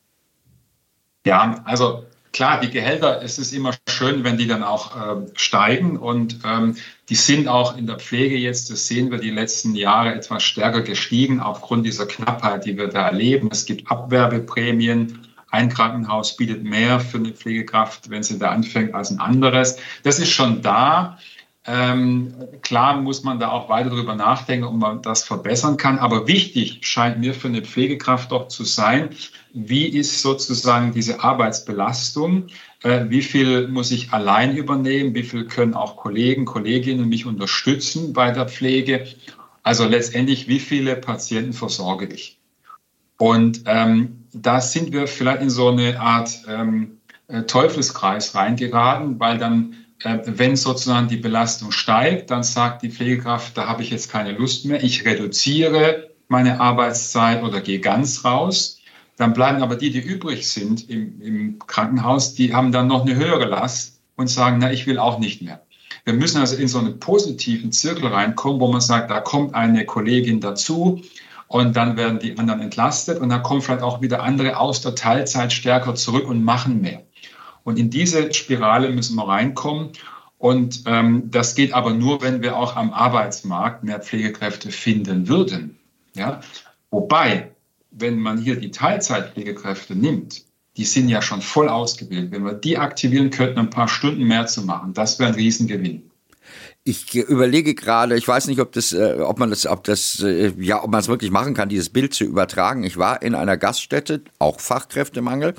Ja, 1.26 1.62
also 1.65 2.04
klar, 2.36 2.60
die 2.60 2.69
Gehälter, 2.69 3.21
es 3.24 3.39
ist 3.39 3.54
immer 3.54 3.74
schön, 3.88 4.24
wenn 4.24 4.38
die 4.38 4.48
dann 4.48 4.62
auch 4.62 4.95
äh, 4.95 5.26
steigen 5.36 5.98
und 5.98 6.39
ähm, 6.43 6.76
die 7.10 7.15
sind 7.15 7.48
auch 7.48 7.78
in 7.78 7.88
der 7.88 7.98
Pflege 7.98 8.36
jetzt, 8.38 8.69
das 8.69 8.88
sehen 8.88 9.10
wir 9.10 9.19
die 9.19 9.30
letzten 9.30 9.74
Jahre 9.74 10.13
etwas 10.13 10.43
stärker 10.43 10.82
gestiegen 10.82 11.39
aufgrund 11.39 11.86
dieser 11.86 12.06
Knappheit, 12.06 12.65
die 12.65 12.78
wir 12.78 12.88
da 12.88 13.08
erleben. 13.08 13.50
Es 13.52 13.65
gibt 13.65 13.89
Abwerbeprämien. 13.89 15.24
Ein 15.56 15.70
Krankenhaus 15.70 16.36
bietet 16.36 16.65
mehr 16.65 17.00
für 17.00 17.18
eine 17.18 17.32
Pflegekraft, 17.32 18.10
wenn 18.10 18.24
sie 18.24 18.38
da 18.38 18.50
anfängt, 18.50 18.94
als 18.94 19.10
ein 19.10 19.20
anderes. 19.20 19.78
Das 20.04 20.20
ist 20.20 20.32
schon 20.32 20.62
da. 20.62 21.18
Ähm, 21.65 22.34
klar 22.62 23.02
muss 23.02 23.24
man 23.24 23.39
da 23.39 23.50
auch 23.50 23.70
weiter 23.70 23.89
darüber 23.89 24.15
nachdenken, 24.15 24.65
ob 24.65 24.76
man 24.76 25.02
das 25.02 25.24
verbessern 25.24 25.78
kann. 25.78 25.98
Aber 25.98 26.28
wichtig 26.28 26.80
scheint 26.82 27.20
mir 27.20 27.34
für 27.34 27.48
eine 27.48 27.62
Pflegekraft 27.62 28.34
doch 28.34 28.50
zu 28.50 28.65
sein, 28.65 29.10
wie 29.54 29.88
ist 29.88 30.22
sozusagen 30.22 30.94
diese 30.94 31.24
Arbeitsbelastung? 31.24 32.48
Äh, 32.84 33.06
wie 33.08 33.22
viel 33.22 33.70
muss 33.70 33.91
ich 33.91 34.12
allein 34.12 34.58
übernehmen? 34.58 35.15
Wie 35.15 35.24
viel 35.24 35.46
können 35.46 35.74
auch 35.74 35.96
Kollegen, 35.96 36.44
Kolleginnen 36.44 37.08
mich 37.08 37.26
unterstützen 37.26 38.12
bei 38.12 38.32
der 38.32 38.50
Pflege? 38.50 39.08
Also 39.63 39.88
letztendlich, 39.88 40.50
wie 40.50 40.60
viele 40.60 40.98
Patienten 40.98 41.54
versorge 41.54 42.08
ich? 42.08 42.38
Und 43.18 43.62
ähm, 43.65 44.24
da 44.41 44.62
sind 44.62 44.91
wir 44.91 45.08
vielleicht 45.08 45.41
in 45.41 45.50
so 45.50 45.69
eine 45.69 46.00
Art 46.00 46.41
ähm, 46.48 47.00
äh, 47.28 47.43
Teufelskreis 47.43 48.36
reingeraten, 48.36 49.19
weil 49.19 49.38
dann 49.38 49.76
äh, 50.04 50.19
wenn 50.26 50.56
sozusagen 50.56 51.08
die 51.08 51.17
Belastung 51.17 51.71
steigt, 51.71 52.32
dann 52.32 52.43
sagt 52.43 52.84
die 52.84 52.89
Pflegekraft, 52.89 53.58
da 53.58 53.67
habe 53.67 53.82
ich 53.82 53.89
jetzt 53.89 54.12
keine 54.12 54.34
Lust 54.34 54.65
mehr, 54.65 54.84
ich 54.84 55.06
reduziere 55.06 56.10
meine 56.28 56.60
Arbeitszeit 56.60 57.43
oder 57.43 57.62
gehe 57.62 57.80
ganz 57.80 58.26
raus. 58.26 58.80
Dann 59.17 59.34
bleiben 59.34 59.62
aber 59.62 59.76
die, 59.78 59.91
die 59.91 60.00
übrig 60.00 60.50
sind 60.50 60.89
im, 60.89 61.21
im 61.21 61.60
Krankenhaus, 61.60 62.34
die 62.34 62.54
haben 62.54 62.71
dann 62.71 62.88
noch 62.88 63.06
eine 63.06 63.15
höhere 63.15 63.45
Last 63.45 64.02
und 64.17 64.28
sagen, 64.28 64.58
na, 64.60 64.71
ich 64.71 64.88
will 64.88 65.00
auch 65.00 65.19
nicht 65.19 65.41
mehr. 65.41 65.62
Wir 66.04 66.13
müssen 66.13 66.39
also 66.39 66.56
in 66.56 66.67
so 66.67 66.80
einen 66.80 67.00
positiven 67.00 67.71
Zirkel 67.71 68.08
reinkommen, 68.08 68.60
wo 68.60 68.71
man 68.71 68.82
sagt, 68.82 69.10
da 69.10 69.21
kommt 69.21 69.56
eine 69.56 69.86
Kollegin 69.86 70.41
dazu 70.41 71.02
und 71.47 71.75
dann 71.75 71.97
werden 71.97 72.19
die 72.19 72.38
anderen 72.38 72.62
entlastet 72.62 73.19
und 73.19 73.29
dann 73.29 73.43
kommen 73.43 73.62
vielleicht 73.62 73.84
auch 73.84 74.01
wieder 74.01 74.23
andere 74.23 74.58
aus 74.58 74.81
der 74.81 74.95
Teilzeit 74.95 75.53
stärker 75.53 75.95
zurück 75.95 76.27
und 76.27 76.43
machen 76.43 76.81
mehr. 76.81 77.03
Und 77.63 77.79
in 77.79 77.89
diese 77.89 78.34
Spirale 78.34 78.89
müssen 78.89 79.15
wir 79.15 79.27
reinkommen. 79.27 79.89
Und 80.38 80.84
ähm, 80.86 81.31
das 81.31 81.55
geht 81.55 81.73
aber 81.73 81.93
nur, 81.93 82.21
wenn 82.21 82.41
wir 82.41 82.58
auch 82.58 82.75
am 82.75 82.93
Arbeitsmarkt 82.93 83.84
mehr 83.84 83.99
Pflegekräfte 83.99 84.69
finden 84.69 85.27
würden. 85.27 85.77
Ja? 86.13 86.41
Wobei, 86.91 87.51
wenn 87.91 88.19
man 88.19 88.38
hier 88.38 88.58
die 88.58 88.71
Teilzeitpflegekräfte 88.71 89.95
nimmt, 89.95 90.43
die 90.77 90.86
sind 90.86 91.10
ja 91.10 91.21
schon 91.21 91.41
voll 91.41 91.69
ausgebildet. 91.69 92.31
Wenn 92.31 92.45
wir 92.45 92.53
die 92.53 92.77
aktivieren 92.77 93.29
könnten, 93.31 93.60
ein 93.60 93.69
paar 93.69 93.88
Stunden 93.88 94.23
mehr 94.23 94.45
zu 94.45 94.62
machen, 94.63 94.93
das 94.93 95.17
wäre 95.19 95.29
ein 95.29 95.36
Riesengewinn. 95.36 96.12
Ich 96.88 97.15
überlege 97.15 97.74
gerade, 97.74 98.15
ich 98.15 98.28
weiß 98.28 98.45
nicht, 98.45 98.60
ob 98.60 98.71
das, 98.74 98.91
äh, 98.93 99.15
ob 99.19 99.39
man 99.39 99.50
das, 99.50 99.65
ob 99.65 99.84
das, 99.86 100.19
äh, 100.21 100.54
ja, 100.60 100.84
ob 100.84 100.91
man 100.91 101.00
es 101.00 101.08
wirklich 101.08 101.32
machen 101.32 101.56
kann, 101.56 101.67
dieses 101.67 101.89
Bild 101.89 102.13
zu 102.13 102.26
übertragen. 102.26 102.84
Ich 102.84 102.95
war 102.95 103.24
in 103.24 103.34
einer 103.34 103.58
Gaststätte, 103.58 104.21
auch 104.38 104.60
Fachkräftemangel, 104.60 105.56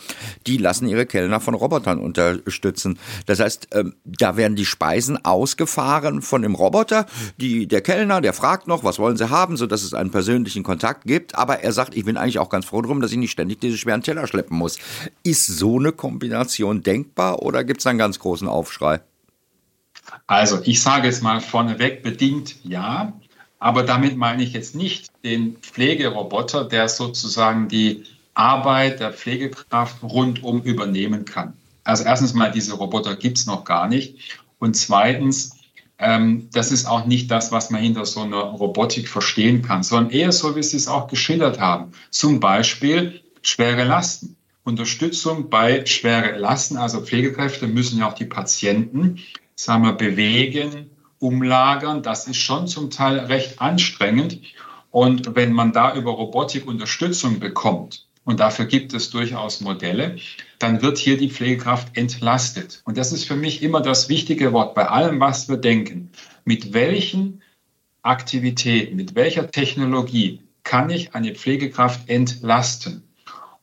die 0.47 0.57
lassen 0.57 0.87
ihre 0.87 1.05
Kellner 1.05 1.41
von 1.41 1.55
Robotern 1.55 1.99
unterstützen. 1.99 3.01
Das 3.27 3.41
heißt, 3.41 3.71
ähm, 3.73 3.97
da 4.05 4.37
werden 4.37 4.55
die 4.55 4.65
Speisen 4.65 5.25
ausgefahren 5.25 6.23
von 6.23 6.43
dem 6.43 6.55
Roboter. 6.55 7.07
Die, 7.39 7.67
der 7.67 7.81
Kellner, 7.81 8.21
der 8.21 8.33
fragt 8.33 8.69
noch, 8.69 8.85
was 8.85 9.01
wollen 9.01 9.17
sie 9.17 9.29
haben, 9.29 9.57
so 9.57 9.67
dass 9.67 9.83
es 9.83 9.95
einen 9.95 10.13
persönlichen 10.13 10.63
Kontakt 10.63 11.07
gibt. 11.07 11.35
Aber 11.35 11.59
er 11.59 11.73
sagt, 11.73 11.97
ich 11.97 12.05
bin 12.05 12.17
eigentlich 12.19 12.39
auch 12.39 12.51
ganz 12.51 12.67
froh 12.67 12.83
drum, 12.83 13.01
dass 13.01 13.11
ich 13.11 13.19
nicht 13.19 13.33
ständig 13.33 13.59
diese 13.59 13.79
schweren 13.79 14.03
Teller 14.03 14.29
schleppen 14.29 14.57
muss. 14.57 14.79
Ist 15.25 15.47
so 15.49 15.81
eine 15.81 15.91
Kombination 15.91 16.85
denkbar 16.85 17.43
oder 17.43 17.65
gibt 17.65 17.81
es 17.81 17.87
einen 17.89 17.99
ganz 17.99 18.21
großen 18.21 18.47
Aufschrei? 18.47 19.01
Also 20.27 20.61
ich 20.65 20.83
sage 20.83 21.09
es 21.09 21.23
mal 21.23 21.41
vorneweg, 21.41 22.03
bedingt 22.03 22.57
ja, 22.65 23.13
aber 23.59 23.85
damit 23.85 24.17
meine 24.17 24.43
ich 24.43 24.53
jetzt 24.53 24.75
nicht 24.75 25.11
den 25.25 25.57
Pflegeroboter, 25.57 26.65
der 26.65 26.89
sozusagen 26.89 27.69
die 27.69 28.05
Arbeit 28.35 29.01
der 29.01 29.13
Pflegekraft 29.13 30.03
rundum 30.03 30.63
übernehmen 30.63 31.25
kann. 31.25 31.55
Also 31.85 32.05
erstens 32.05 32.35
mal, 32.35 32.51
diese 32.51 32.75
Roboter 32.75 33.17
gibt 33.17 33.39
es 33.39 33.47
noch 33.47 33.65
gar 33.65 33.89
nicht. 33.89 34.41
Und 34.59 34.77
zweitens, 34.77 35.57
ähm, 35.99 36.49
das 36.53 36.73
ist 36.73 36.87
auch 36.87 37.07
nicht 37.07 37.31
das, 37.31 37.53
was 37.53 37.71
man 37.71 37.81
hinter 37.81 38.05
so 38.05 38.21
einer 38.21 38.37
Robotik 38.37 39.09
verstehen 39.09 39.63
kann, 39.63 39.83
sondern 39.83 40.13
eher 40.13 40.33
so, 40.33 40.57
wie 40.57 40.63
Sie 40.63 40.77
es 40.77 40.89
auch 40.89 41.09
geschildert 41.09 41.61
haben. 41.61 41.93
Zum 42.11 42.41
Beispiel 42.41 43.23
schwere 43.43 43.85
Lasten. 43.85 44.37
Unterstützung 44.65 45.49
bei 45.49 45.87
schwere 45.87 46.37
Lasten, 46.37 46.77
also 46.77 47.01
Pflegekräfte 47.01 47.69
müssen 47.69 48.01
ja 48.01 48.09
auch 48.09 48.15
die 48.15 48.25
Patienten 48.25 49.21
sagen 49.57 49.85
wir, 49.85 49.93
bewegen, 49.93 50.91
umlagern. 51.19 52.03
Das 52.03 52.27
ist 52.27 52.37
schon 52.37 52.69
zum 52.69 52.91
Teil 52.91 53.19
recht 53.19 53.61
anstrengend. 53.61 54.41
Und 54.91 55.35
wenn 55.35 55.53
man 55.53 55.73
da 55.73 55.95
über 55.95 56.13
Robotik 56.13 56.67
Unterstützung 56.67 57.41
bekommt, 57.41 58.07
und 58.27 58.41
dafür 58.41 58.65
gibt 58.65 58.93
es 58.93 59.11
durchaus 59.11 59.61
Modelle, 59.61 60.17
dann 60.59 60.83
wird 60.83 60.99
hier 60.99 61.17
die 61.17 61.31
Pflegekraft 61.31 61.97
entlastet. 61.97 62.83
Und 62.85 62.99
das 62.99 63.13
ist 63.13 63.25
für 63.25 63.37
mich 63.37 63.63
immer 63.63 63.81
das 63.81 64.09
wichtige 64.09 64.53
Wort 64.53 64.75
bei 64.75 64.89
allem, 64.89 65.21
was 65.21 65.49
wir 65.49 65.59
denken. 65.59 66.11
Mit 66.45 66.73
welchen 66.73 67.41
Aktivitäten, 68.03 68.97
mit 68.97 69.15
welcher 69.15 69.49
Technologie 69.51 70.43
kann 70.65 70.91
ich 70.91 71.15
eine 71.15 71.37
Pflegekraft 71.37 72.09
entlasten? 72.09 73.06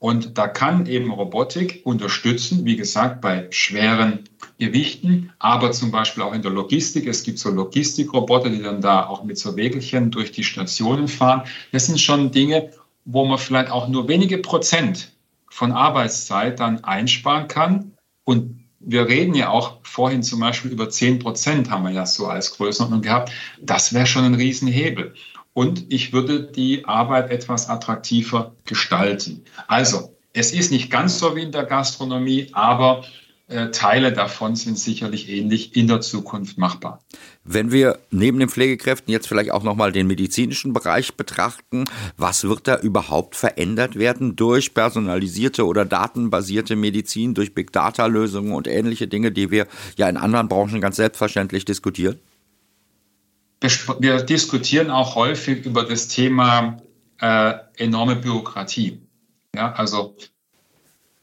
Und 0.04 0.38
da 0.38 0.50
kann 0.50 0.86
eben 0.86 1.12
Robotik 1.12 1.80
unterstützen, 1.86 2.66
wie 2.66 2.76
gesagt, 2.76 3.22
bei 3.22 3.48
schweren 3.52 4.26
Gewichten, 4.60 5.32
aber 5.40 5.72
zum 5.72 5.92
Beispiel 5.92 6.24
auch 6.24 6.34
in 6.34 6.42
der 6.42 6.52
Logistik. 6.52 7.08
Es 7.08 7.24
gibt 7.24 7.40
so 7.40 7.50
Logistikroboter, 7.52 8.50
die 8.50 8.62
dann 8.62 8.82
da 8.82 9.08
auch 9.08 9.24
mit 9.24 9.38
so 9.38 9.56
Wägelchen 9.56 10.12
durch 10.12 10.34
die 10.34 10.44
Stationen 10.44 11.08
fahren. 11.08 11.44
Das 11.72 11.86
sind 11.86 12.02
schon 12.02 12.32
Dinge, 12.32 12.72
wo 13.06 13.24
man 13.24 13.38
vielleicht 13.38 13.72
auch 13.72 13.88
nur 13.88 14.10
wenige 14.10 14.40
Prozent 14.40 15.14
von 15.50 15.72
Arbeitszeit 15.72 16.60
dann 16.60 16.84
einsparen 16.84 17.48
kann. 17.48 17.94
Und 18.26 18.60
wir 18.82 19.08
reden 19.08 19.36
ja 19.36 19.52
auch 19.52 19.78
vorhin 19.84 20.22
zum 20.22 20.42
Beispiel 20.42 20.72
über 20.72 20.90
10 20.90 21.20
Prozent 21.20 21.72
haben 21.72 21.86
wir 21.86 21.92
ja 21.92 22.06
so 22.06 22.28
als 22.28 22.58
Größenordnung 22.58 23.04
gehabt. 23.04 23.32
Das 23.62 23.94
wäre 23.94 24.06
schon 24.06 24.26
ein 24.26 24.36
Riesenhebel. 24.36 25.14
Und 25.54 25.86
ich 25.90 26.14
würde 26.14 26.42
die 26.42 26.86
Arbeit 26.86 27.30
etwas 27.30 27.70
attraktiver 27.70 28.56
gestalten. 28.66 29.44
Also, 29.68 30.16
es 30.34 30.52
ist 30.52 30.72
nicht 30.72 30.90
ganz 30.90 31.20
so 31.20 31.36
wie 31.36 31.44
in 31.44 31.52
der 31.52 31.66
Gastronomie, 31.66 32.48
aber 32.54 33.04
äh, 33.48 33.70
Teile 33.70 34.14
davon 34.14 34.56
sind 34.56 34.80
sicherlich 34.80 35.30
ähnlich 35.30 35.76
in 35.76 35.88
der 35.88 36.02
Zukunft 36.02 36.58
machbar. 36.58 37.00
Wenn 37.44 37.72
wir 37.72 38.00
neben 38.10 38.40
den 38.40 38.50
Pflegekräften 38.50 39.12
jetzt 39.12 39.28
vielleicht 39.28 39.52
auch 39.52 39.64
nochmal 39.64 39.92
den 39.92 40.08
medizinischen 40.08 40.74
Bereich 40.74 41.14
betrachten, 41.16 41.84
was 42.18 42.46
wird 42.46 42.68
da 42.68 42.80
überhaupt 42.80 43.36
verändert 43.36 44.00
werden 44.00 44.36
durch 44.36 44.74
personalisierte 44.74 45.68
oder 45.68 45.86
datenbasierte 45.86 46.76
Medizin, 46.76 47.34
durch 47.34 47.54
Big 47.54 47.72
Data 47.74 48.08
Lösungen 48.08 48.54
und 48.54 48.68
ähnliche 48.68 49.08
Dinge, 49.08 49.32
die 49.32 49.52
wir 49.52 49.68
ja 49.98 50.10
in 50.10 50.18
anderen 50.18 50.48
Branchen 50.48 50.82
ganz 50.82 50.96
selbstverständlich 50.96 51.66
diskutieren? 51.66 52.20
Wir 54.00 54.22
diskutieren 54.22 54.90
auch 54.90 55.16
häufig 55.16 55.66
über 55.66 55.84
das 55.84 56.10
Thema 56.10 56.78
äh, 57.22 57.54
enorme 57.78 58.18
Bürokratie. 58.18 59.00
Ja, 59.56 59.72
also 59.74 60.18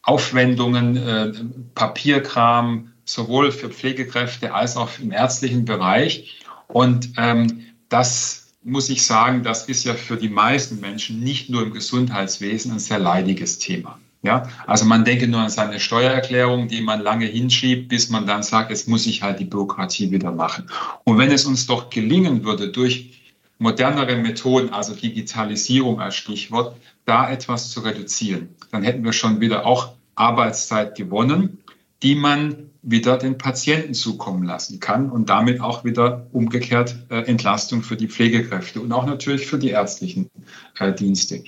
Aufwendungen, 0.02 0.96
äh, 0.96 1.32
Papierkram, 1.74 2.92
sowohl 3.04 3.52
für 3.52 3.68
Pflegekräfte 3.68 4.54
als 4.54 4.76
auch 4.76 4.88
im 4.98 5.12
ärztlichen 5.12 5.66
Bereich. 5.66 6.40
Und 6.68 7.10
ähm, 7.18 7.66
das 7.90 8.54
muss 8.62 8.88
ich 8.88 9.04
sagen, 9.04 9.42
das 9.42 9.68
ist 9.68 9.84
ja 9.84 9.94
für 9.94 10.16
die 10.16 10.28
meisten 10.28 10.80
Menschen 10.80 11.20
nicht 11.20 11.50
nur 11.50 11.62
im 11.62 11.72
Gesundheitswesen 11.72 12.72
ein 12.72 12.78
sehr 12.78 12.98
leidiges 12.98 13.58
Thema. 13.58 13.98
Ja, 14.22 14.48
also 14.66 14.84
man 14.84 15.04
denke 15.06 15.26
nur 15.28 15.40
an 15.40 15.48
seine 15.48 15.80
Steuererklärung, 15.80 16.68
die 16.68 16.82
man 16.82 17.00
lange 17.00 17.24
hinschiebt, 17.24 17.88
bis 17.88 18.10
man 18.10 18.26
dann 18.26 18.42
sagt, 18.42 18.70
jetzt 18.70 18.86
muss 18.86 19.06
ich 19.06 19.22
halt 19.22 19.40
die 19.40 19.46
Bürokratie 19.46 20.10
wieder 20.10 20.30
machen. 20.30 20.68
Und 21.04 21.16
wenn 21.16 21.30
es 21.30 21.46
uns 21.46 21.66
doch 21.66 21.88
gelingen 21.88 22.44
würde, 22.44 22.68
durch 22.68 23.20
modernere 23.58 24.16
Methoden, 24.16 24.70
also 24.70 24.94
Digitalisierung 24.94 26.00
als 26.00 26.16
Stichwort, 26.16 26.76
da 27.06 27.30
etwas 27.30 27.70
zu 27.70 27.80
reduzieren, 27.80 28.50
dann 28.70 28.82
hätten 28.82 29.04
wir 29.04 29.14
schon 29.14 29.40
wieder 29.40 29.64
auch 29.64 29.92
Arbeitszeit 30.16 30.96
gewonnen, 30.96 31.58
die 32.02 32.14
man 32.14 32.70
wieder 32.82 33.18
den 33.18 33.36
Patienten 33.38 33.94
zukommen 33.94 34.42
lassen 34.42 34.80
kann 34.80 35.10
und 35.10 35.28
damit 35.28 35.60
auch 35.60 35.84
wieder 35.84 36.26
umgekehrt 36.32 36.96
äh, 37.10 37.22
Entlastung 37.24 37.82
für 37.82 37.96
die 37.96 38.08
Pflegekräfte 38.08 38.80
und 38.80 38.92
auch 38.92 39.06
natürlich 39.06 39.46
für 39.46 39.58
die 39.58 39.70
ärztlichen 39.70 40.30
äh, 40.78 40.92
Dienste. 40.92 41.42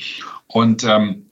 Und 0.46 0.85
ähm, 0.85 1.26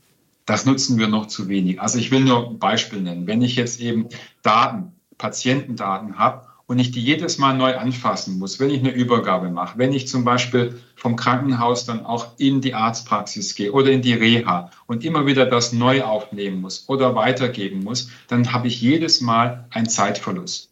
das 0.51 0.67
nutzen 0.67 0.99
wir 0.99 1.07
noch 1.07 1.27
zu 1.27 1.49
wenig. 1.49 1.81
Also 1.81 1.99
ich 1.99 2.11
will 2.11 2.25
nur 2.25 2.49
ein 2.49 2.59
Beispiel 2.59 3.01
nennen. 3.01 3.29
Wenn 3.29 3.41
ich 3.41 3.55
jetzt 3.55 3.81
eben 3.81 4.09
Daten, 4.43 4.91
Patientendaten 5.17 6.19
habe 6.19 6.49
und 6.67 6.81
ich 6.81 6.91
die 6.91 7.01
jedes 7.01 7.39
Mal 7.39 7.57
neu 7.57 7.77
anfassen 7.77 8.37
muss, 8.41 8.59
wenn 8.59 8.71
ich 8.71 8.81
eine 8.81 8.91
Übergabe 8.91 9.49
mache, 9.49 9.79
wenn 9.79 9.93
ich 9.93 10.09
zum 10.09 10.25
Beispiel 10.25 10.81
vom 10.97 11.15
Krankenhaus 11.15 11.85
dann 11.85 12.05
auch 12.05 12.37
in 12.37 12.61
die 12.61 12.75
Arztpraxis 12.75 13.55
gehe 13.55 13.71
oder 13.71 13.93
in 13.93 14.03
die 14.03 14.13
Reha 14.13 14.73
und 14.89 15.05
immer 15.05 15.25
wieder 15.25 15.47
das 15.47 15.73
neu 15.73 16.03
aufnehmen 16.03 16.61
muss 16.61 16.89
oder 16.89 17.15
weitergeben 17.15 17.85
muss, 17.85 18.11
dann 18.27 18.53
habe 18.53 18.67
ich 18.67 18.81
jedes 18.81 19.21
Mal 19.21 19.69
einen 19.71 19.89
Zeitverlust. 19.89 20.71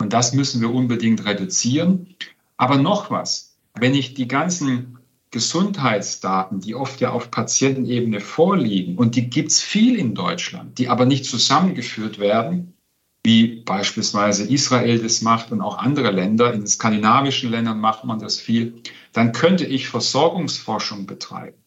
Und 0.00 0.14
das 0.14 0.32
müssen 0.32 0.62
wir 0.62 0.72
unbedingt 0.72 1.26
reduzieren. 1.26 2.14
Aber 2.56 2.78
noch 2.78 3.10
was, 3.10 3.58
wenn 3.78 3.92
ich 3.92 4.14
die 4.14 4.26
ganzen 4.26 4.97
Gesundheitsdaten, 5.30 6.60
die 6.60 6.74
oft 6.74 7.00
ja 7.00 7.10
auf 7.10 7.30
Patientenebene 7.30 8.20
vorliegen, 8.20 8.96
und 8.96 9.14
die 9.14 9.28
gibt 9.28 9.50
es 9.50 9.62
viel 9.62 9.96
in 9.96 10.14
Deutschland, 10.14 10.78
die 10.78 10.88
aber 10.88 11.04
nicht 11.04 11.26
zusammengeführt 11.26 12.18
werden, 12.18 12.74
wie 13.24 13.62
beispielsweise 13.62 14.44
Israel 14.44 14.98
das 15.00 15.20
macht 15.20 15.52
und 15.52 15.60
auch 15.60 15.78
andere 15.78 16.10
Länder, 16.10 16.54
in 16.54 16.66
skandinavischen 16.66 17.50
Ländern 17.50 17.80
macht 17.80 18.04
man 18.04 18.18
das 18.18 18.38
viel, 18.40 18.80
dann 19.12 19.32
könnte 19.32 19.66
ich 19.66 19.88
Versorgungsforschung 19.88 21.06
betreiben. 21.06 21.58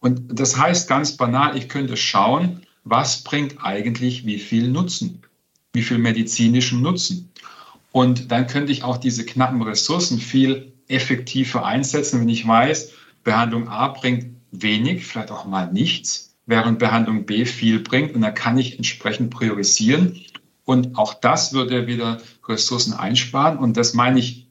Und 0.00 0.38
das 0.38 0.56
heißt 0.56 0.88
ganz 0.88 1.16
banal, 1.16 1.56
ich 1.56 1.68
könnte 1.68 1.96
schauen, 1.96 2.64
was 2.84 3.22
bringt 3.22 3.64
eigentlich 3.64 4.24
wie 4.24 4.38
viel 4.38 4.68
Nutzen, 4.68 5.22
wie 5.72 5.82
viel 5.82 5.98
medizinischen 5.98 6.80
Nutzen. 6.80 7.30
Und 7.92 8.30
dann 8.30 8.46
könnte 8.46 8.72
ich 8.72 8.84
auch 8.84 8.96
diese 8.96 9.26
knappen 9.26 9.62
Ressourcen 9.62 10.18
viel 10.18 10.72
effektiver 10.88 11.64
einsetzen, 11.64 12.20
wenn 12.20 12.28
ich 12.28 12.46
weiß, 12.46 12.92
Behandlung 13.22 13.68
A 13.68 13.88
bringt 13.88 14.36
wenig, 14.50 15.06
vielleicht 15.06 15.30
auch 15.30 15.44
mal 15.44 15.72
nichts, 15.72 16.36
während 16.46 16.78
Behandlung 16.78 17.26
B 17.26 17.44
viel 17.44 17.80
bringt. 17.80 18.14
Und 18.14 18.22
dann 18.22 18.34
kann 18.34 18.58
ich 18.58 18.76
entsprechend 18.76 19.30
priorisieren 19.30 20.20
und 20.64 20.96
auch 20.96 21.14
das 21.14 21.52
würde 21.52 21.86
wieder 21.86 22.20
Ressourcen 22.46 22.92
einsparen. 22.92 23.58
Und 23.58 23.76
das 23.76 23.94
meine 23.94 24.18
ich, 24.18 24.48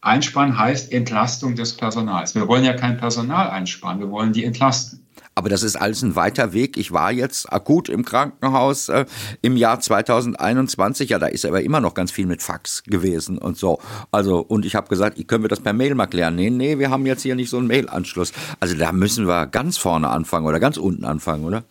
einsparen 0.00 0.58
heißt 0.58 0.92
Entlastung 0.92 1.56
des 1.56 1.76
Personals. 1.76 2.34
Wir 2.34 2.48
wollen 2.48 2.64
ja 2.64 2.74
kein 2.74 2.98
Personal 2.98 3.50
einsparen, 3.50 4.00
wir 4.00 4.10
wollen 4.10 4.32
die 4.32 4.44
entlasten. 4.44 5.05
Aber 5.38 5.50
das 5.50 5.62
ist 5.62 5.76
alles 5.76 6.00
ein 6.00 6.16
weiter 6.16 6.54
Weg. 6.54 6.78
Ich 6.78 6.92
war 6.92 7.12
jetzt 7.12 7.52
akut 7.52 7.90
im 7.90 8.06
Krankenhaus 8.06 8.88
äh, 8.88 9.04
im 9.42 9.58
Jahr 9.58 9.78
2021. 9.78 11.10
Ja, 11.10 11.18
da 11.18 11.26
ist 11.26 11.44
aber 11.44 11.60
immer 11.60 11.80
noch 11.80 11.92
ganz 11.92 12.10
viel 12.10 12.24
mit 12.24 12.42
Fax 12.42 12.82
gewesen 12.84 13.36
und 13.36 13.58
so. 13.58 13.78
Also, 14.10 14.38
und 14.38 14.64
ich 14.64 14.74
habe 14.74 14.88
gesagt, 14.88 15.28
können 15.28 15.44
wir 15.44 15.50
das 15.50 15.60
per 15.60 15.74
Mail 15.74 15.94
mal 15.94 16.06
klären? 16.06 16.36
Nee, 16.36 16.48
nee, 16.48 16.78
wir 16.78 16.88
haben 16.88 17.04
jetzt 17.04 17.20
hier 17.20 17.34
nicht 17.34 17.50
so 17.50 17.58
einen 17.58 17.66
Mail-Anschluss. 17.66 18.32
Also 18.60 18.76
da 18.76 18.92
müssen 18.92 19.26
wir 19.28 19.46
ganz 19.46 19.76
vorne 19.76 20.08
anfangen 20.08 20.46
oder 20.46 20.58
ganz 20.58 20.78
unten 20.78 21.04
anfangen, 21.04 21.44
oder? 21.44 21.64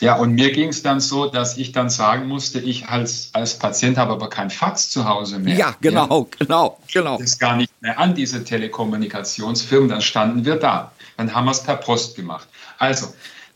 Ja, 0.00 0.16
und 0.16 0.34
mir 0.34 0.52
ging 0.52 0.68
es 0.68 0.82
dann 0.82 1.00
so, 1.00 1.30
dass 1.30 1.56
ich 1.56 1.72
dann 1.72 1.88
sagen 1.88 2.26
musste, 2.26 2.58
ich 2.60 2.88
als, 2.88 3.30
als 3.32 3.58
Patient 3.58 3.96
habe 3.96 4.12
aber 4.12 4.28
kein 4.28 4.50
Fax 4.50 4.90
zu 4.90 5.08
Hause 5.08 5.38
mehr. 5.38 5.56
Ja, 5.56 5.74
genau, 5.80 6.28
ja. 6.32 6.36
genau, 6.38 6.78
genau. 6.92 7.16
Das 7.16 7.30
ist 7.30 7.38
gar 7.38 7.56
nicht 7.56 7.70
mehr 7.80 7.98
an 7.98 8.14
diese 8.14 8.44
Telekommunikationsfirmen. 8.44 9.88
Dann 9.88 10.02
standen 10.02 10.44
wir 10.44 10.56
da. 10.56 10.92
Dann 11.16 11.32
haben 11.32 11.44
wir 11.44 11.52
es 11.52 11.62
per 11.62 11.76
Post 11.76 12.16
gemacht. 12.16 12.48
Also, 12.78 13.06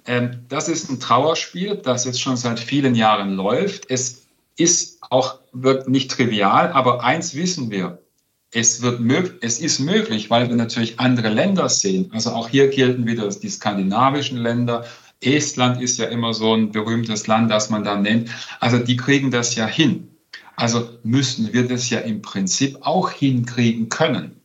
ähm, 0.07 0.45
das 0.49 0.69
ist 0.69 0.91
ein 0.91 1.01
Trauerspiel, 1.01 1.77
das 1.77 2.05
jetzt 2.05 2.21
schon 2.21 2.37
seit 2.37 2.61
vielen 2.61 2.95
Jahren 2.95 3.35
läuft. 3.35 3.91
Es 3.91 4.23
ist 4.57 4.99
auch 5.11 5.39
wird 5.53 5.89
nicht 5.89 6.11
trivial, 6.11 6.73
aber 6.73 7.05
eins 7.05 7.35
wissen 7.35 7.71
wir. 7.71 8.03
Es, 8.51 8.81
wird 8.81 9.43
es 9.43 9.61
ist 9.61 9.79
möglich, 9.79 10.31
weil 10.31 10.49
wir 10.49 10.57
natürlich 10.57 10.99
andere 10.99 11.29
Länder 11.29 11.69
sehen. 11.69 12.11
Also 12.15 12.31
auch 12.31 12.49
hier 12.49 12.69
gelten 12.69 13.07
wieder 13.07 13.29
die 13.29 13.51
skandinavischen 13.51 14.39
Länder, 14.39 14.87
Estland 15.21 15.83
ist 15.83 15.99
ja 15.99 16.07
immer 16.07 16.33
so 16.33 16.55
ein 16.55 16.71
berühmtes 16.71 17.27
Land, 17.27 17.51
das 17.51 17.71
man 17.71 17.85
da 17.85 17.97
nennt. 17.97 18.31
Also 18.61 18.79
die 18.79 18.97
kriegen 18.97 19.31
das 19.31 19.55
ja 19.57 19.67
hin. 19.67 20.09
Also 20.57 20.89
müssten 21.03 21.53
wir 21.53 21.67
das 21.67 21.91
ja 21.91 22.01
im 22.01 22.23
Prinzip 22.23 22.79
auch 22.81 23.11
hinkriegen 23.11 23.89
können. 23.89 24.38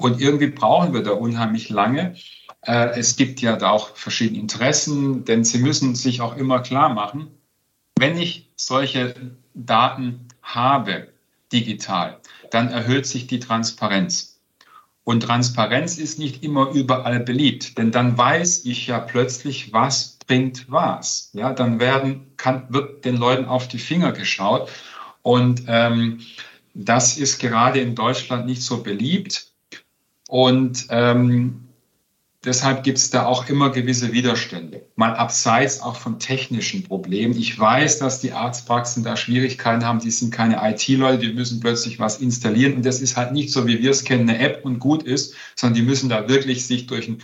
Und 0.00 0.18
irgendwie 0.18 0.46
brauchen 0.46 0.94
wir 0.94 1.02
da 1.02 1.10
unheimlich 1.10 1.68
lange. 1.68 2.14
Äh, 2.62 2.98
es 2.98 3.16
gibt 3.16 3.42
ja 3.42 3.56
da 3.56 3.68
auch 3.68 3.94
verschiedene 3.96 4.40
Interessen, 4.40 5.26
denn 5.26 5.44
Sie 5.44 5.58
müssen 5.58 5.94
sich 5.94 6.22
auch 6.22 6.38
immer 6.38 6.60
klar 6.60 6.88
machen, 6.94 7.28
wenn 7.98 8.16
ich 8.16 8.50
solche 8.56 9.14
Daten 9.52 10.28
habe, 10.42 11.08
digital, 11.52 12.18
dann 12.50 12.68
erhöht 12.68 13.04
sich 13.04 13.26
die 13.26 13.40
Transparenz. 13.40 14.40
Und 15.04 15.24
Transparenz 15.24 15.98
ist 15.98 16.18
nicht 16.18 16.42
immer 16.42 16.70
überall 16.70 17.20
beliebt, 17.20 17.76
denn 17.76 17.90
dann 17.90 18.16
weiß 18.16 18.64
ich 18.64 18.86
ja 18.86 19.00
plötzlich, 19.00 19.74
was 19.74 20.18
bringt 20.26 20.64
was. 20.70 21.28
Ja, 21.34 21.52
dann 21.52 21.78
werden, 21.78 22.32
kann, 22.38 22.64
wird 22.70 23.04
den 23.04 23.18
Leuten 23.18 23.44
auf 23.44 23.68
die 23.68 23.78
Finger 23.78 24.12
geschaut. 24.12 24.70
Und 25.20 25.64
ähm, 25.66 26.20
das 26.72 27.18
ist 27.18 27.38
gerade 27.38 27.80
in 27.80 27.94
Deutschland 27.94 28.46
nicht 28.46 28.62
so 28.62 28.82
beliebt. 28.82 29.49
Und 30.30 30.86
ähm, 30.90 31.70
Deshalb 32.42 32.84
gibt 32.84 32.96
es 32.96 33.10
da 33.10 33.26
auch 33.26 33.50
immer 33.50 33.68
gewisse 33.68 34.12
Widerstände, 34.12 34.86
mal 34.96 35.14
abseits 35.14 35.82
auch 35.82 35.96
von 35.96 36.18
technischen 36.18 36.84
Problemen. 36.84 37.36
Ich 37.36 37.58
weiß, 37.58 37.98
dass 37.98 38.22
die 38.22 38.32
Arztpraxen 38.32 39.04
da 39.04 39.14
Schwierigkeiten 39.18 39.84
haben, 39.84 39.98
die 39.98 40.10
sind 40.10 40.32
keine 40.32 40.58
IT-Leute, 40.70 41.18
die 41.18 41.34
müssen 41.34 41.60
plötzlich 41.60 41.98
was 41.98 42.18
installieren 42.18 42.76
und 42.76 42.86
das 42.86 43.02
ist 43.02 43.18
halt 43.18 43.32
nicht 43.32 43.52
so, 43.52 43.66
wie 43.66 43.82
wir 43.82 43.90
es 43.90 44.04
kennen, 44.04 44.26
eine 44.26 44.38
App 44.38 44.64
und 44.64 44.78
gut 44.78 45.02
ist, 45.02 45.34
sondern 45.54 45.74
die 45.74 45.82
müssen 45.82 46.08
da 46.08 46.30
wirklich 46.30 46.66
sich 46.66 46.86
durch 46.86 47.08
ein 47.08 47.18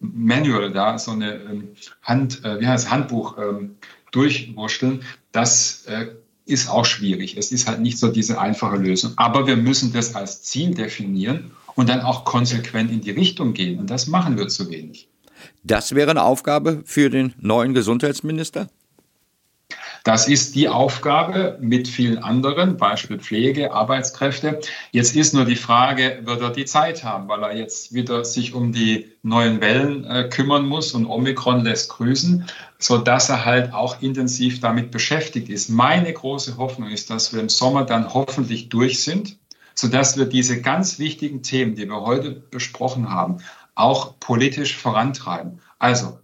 Manual 0.00 0.72
da, 0.72 0.98
so 0.98 1.10
eine 1.10 1.34
ähm, 1.34 1.68
Hand, 2.02 2.42
äh, 2.42 2.58
wie 2.58 2.66
heißt 2.66 2.90
Handbuch 2.90 3.36
ähm, 3.36 3.76
durchwurschteln. 4.10 5.02
Das 5.32 5.84
äh, 5.84 6.06
ist 6.46 6.70
auch 6.70 6.86
schwierig. 6.86 7.36
Es 7.36 7.52
ist 7.52 7.68
halt 7.68 7.80
nicht 7.80 7.98
so 7.98 8.08
diese 8.08 8.40
einfache 8.40 8.76
Lösung. 8.76 9.12
Aber 9.16 9.46
wir 9.46 9.56
müssen 9.56 9.92
das 9.92 10.14
als 10.14 10.42
Ziel 10.42 10.74
definieren 10.74 11.52
und 11.74 11.88
dann 11.88 12.00
auch 12.00 12.24
konsequent 12.24 12.90
in 12.90 13.00
die 13.00 13.10
Richtung 13.10 13.54
gehen. 13.54 13.78
Und 13.78 13.90
das 13.90 14.06
machen 14.06 14.36
wir 14.36 14.48
zu 14.48 14.70
wenig. 14.70 15.08
Das 15.62 15.94
wäre 15.94 16.10
eine 16.10 16.22
Aufgabe 16.22 16.82
für 16.84 17.10
den 17.10 17.34
neuen 17.38 17.74
Gesundheitsminister? 17.74 18.68
Das 20.04 20.26
ist 20.26 20.56
die 20.56 20.68
Aufgabe 20.68 21.58
mit 21.60 21.86
vielen 21.86 22.18
anderen, 22.18 22.76
Beispiel 22.76 23.20
Pflege, 23.20 23.72
Arbeitskräfte. 23.72 24.60
Jetzt 24.90 25.14
ist 25.14 25.32
nur 25.32 25.44
die 25.44 25.56
Frage, 25.56 26.20
wird 26.24 26.40
er 26.40 26.50
die 26.50 26.64
Zeit 26.64 27.04
haben, 27.04 27.28
weil 27.28 27.42
er 27.44 27.56
jetzt 27.56 27.94
wieder 27.94 28.24
sich 28.24 28.52
um 28.52 28.72
die 28.72 29.12
neuen 29.22 29.60
Wellen 29.60 30.04
äh, 30.04 30.28
kümmern 30.28 30.66
muss 30.66 30.92
und 30.92 31.06
Omikron 31.06 31.62
lässt 31.62 31.90
grüßen, 31.90 32.46
so 32.80 32.98
dass 32.98 33.28
er 33.28 33.44
halt 33.44 33.72
auch 33.72 34.02
intensiv 34.02 34.60
damit 34.60 34.90
beschäftigt 34.90 35.48
ist. 35.48 35.68
Meine 35.68 36.12
große 36.12 36.56
Hoffnung 36.56 36.90
ist, 36.90 37.08
dass 37.08 37.32
wir 37.32 37.40
im 37.40 37.48
Sommer 37.48 37.84
dann 37.84 38.12
hoffentlich 38.12 38.70
durch 38.70 39.04
sind 39.04 39.38
sodass 39.74 40.16
wir 40.16 40.26
diese 40.26 40.60
ganz 40.60 40.98
wichtigen 40.98 41.42
Themen, 41.42 41.74
die 41.74 41.86
wir 41.86 42.00
heute 42.00 42.30
besprochen 42.30 43.10
haben, 43.10 43.38
auch 43.74 44.18
politisch 44.20 44.76
vorantreiben. 44.76 45.60
Also 45.78 46.18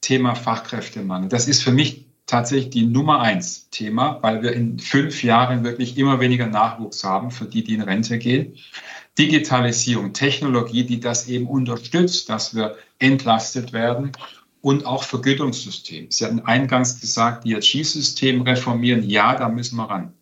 Thema 0.00 0.34
Fachkräftemangel. 0.34 1.28
Das 1.28 1.48
ist 1.48 1.62
für 1.62 1.72
mich 1.72 2.06
tatsächlich 2.26 2.70
die 2.70 2.86
Nummer 2.86 3.20
eins 3.20 3.68
Thema, 3.70 4.18
weil 4.22 4.42
wir 4.42 4.52
in 4.52 4.78
fünf 4.78 5.22
Jahren 5.22 5.64
wirklich 5.64 5.98
immer 5.98 6.20
weniger 6.20 6.46
Nachwuchs 6.46 7.02
haben 7.04 7.30
für 7.30 7.44
die, 7.44 7.64
die 7.64 7.74
in 7.74 7.82
Rente 7.82 8.18
gehen. 8.18 8.56
Digitalisierung, 9.18 10.12
Technologie, 10.12 10.84
die 10.84 11.00
das 11.00 11.28
eben 11.28 11.46
unterstützt, 11.46 12.28
dass 12.30 12.54
wir 12.54 12.76
entlastet 12.98 13.72
werden 13.72 14.12
und 14.62 14.86
auch 14.86 15.02
Vergütungssystem. 15.02 16.10
Sie 16.10 16.24
hatten 16.24 16.40
eingangs 16.40 17.00
gesagt, 17.00 17.44
DRG-System 17.44 18.42
reformieren. 18.42 19.02
Ja, 19.08 19.34
da 19.34 19.48
müssen 19.48 19.76
wir 19.76 19.90
ran. 19.90 20.14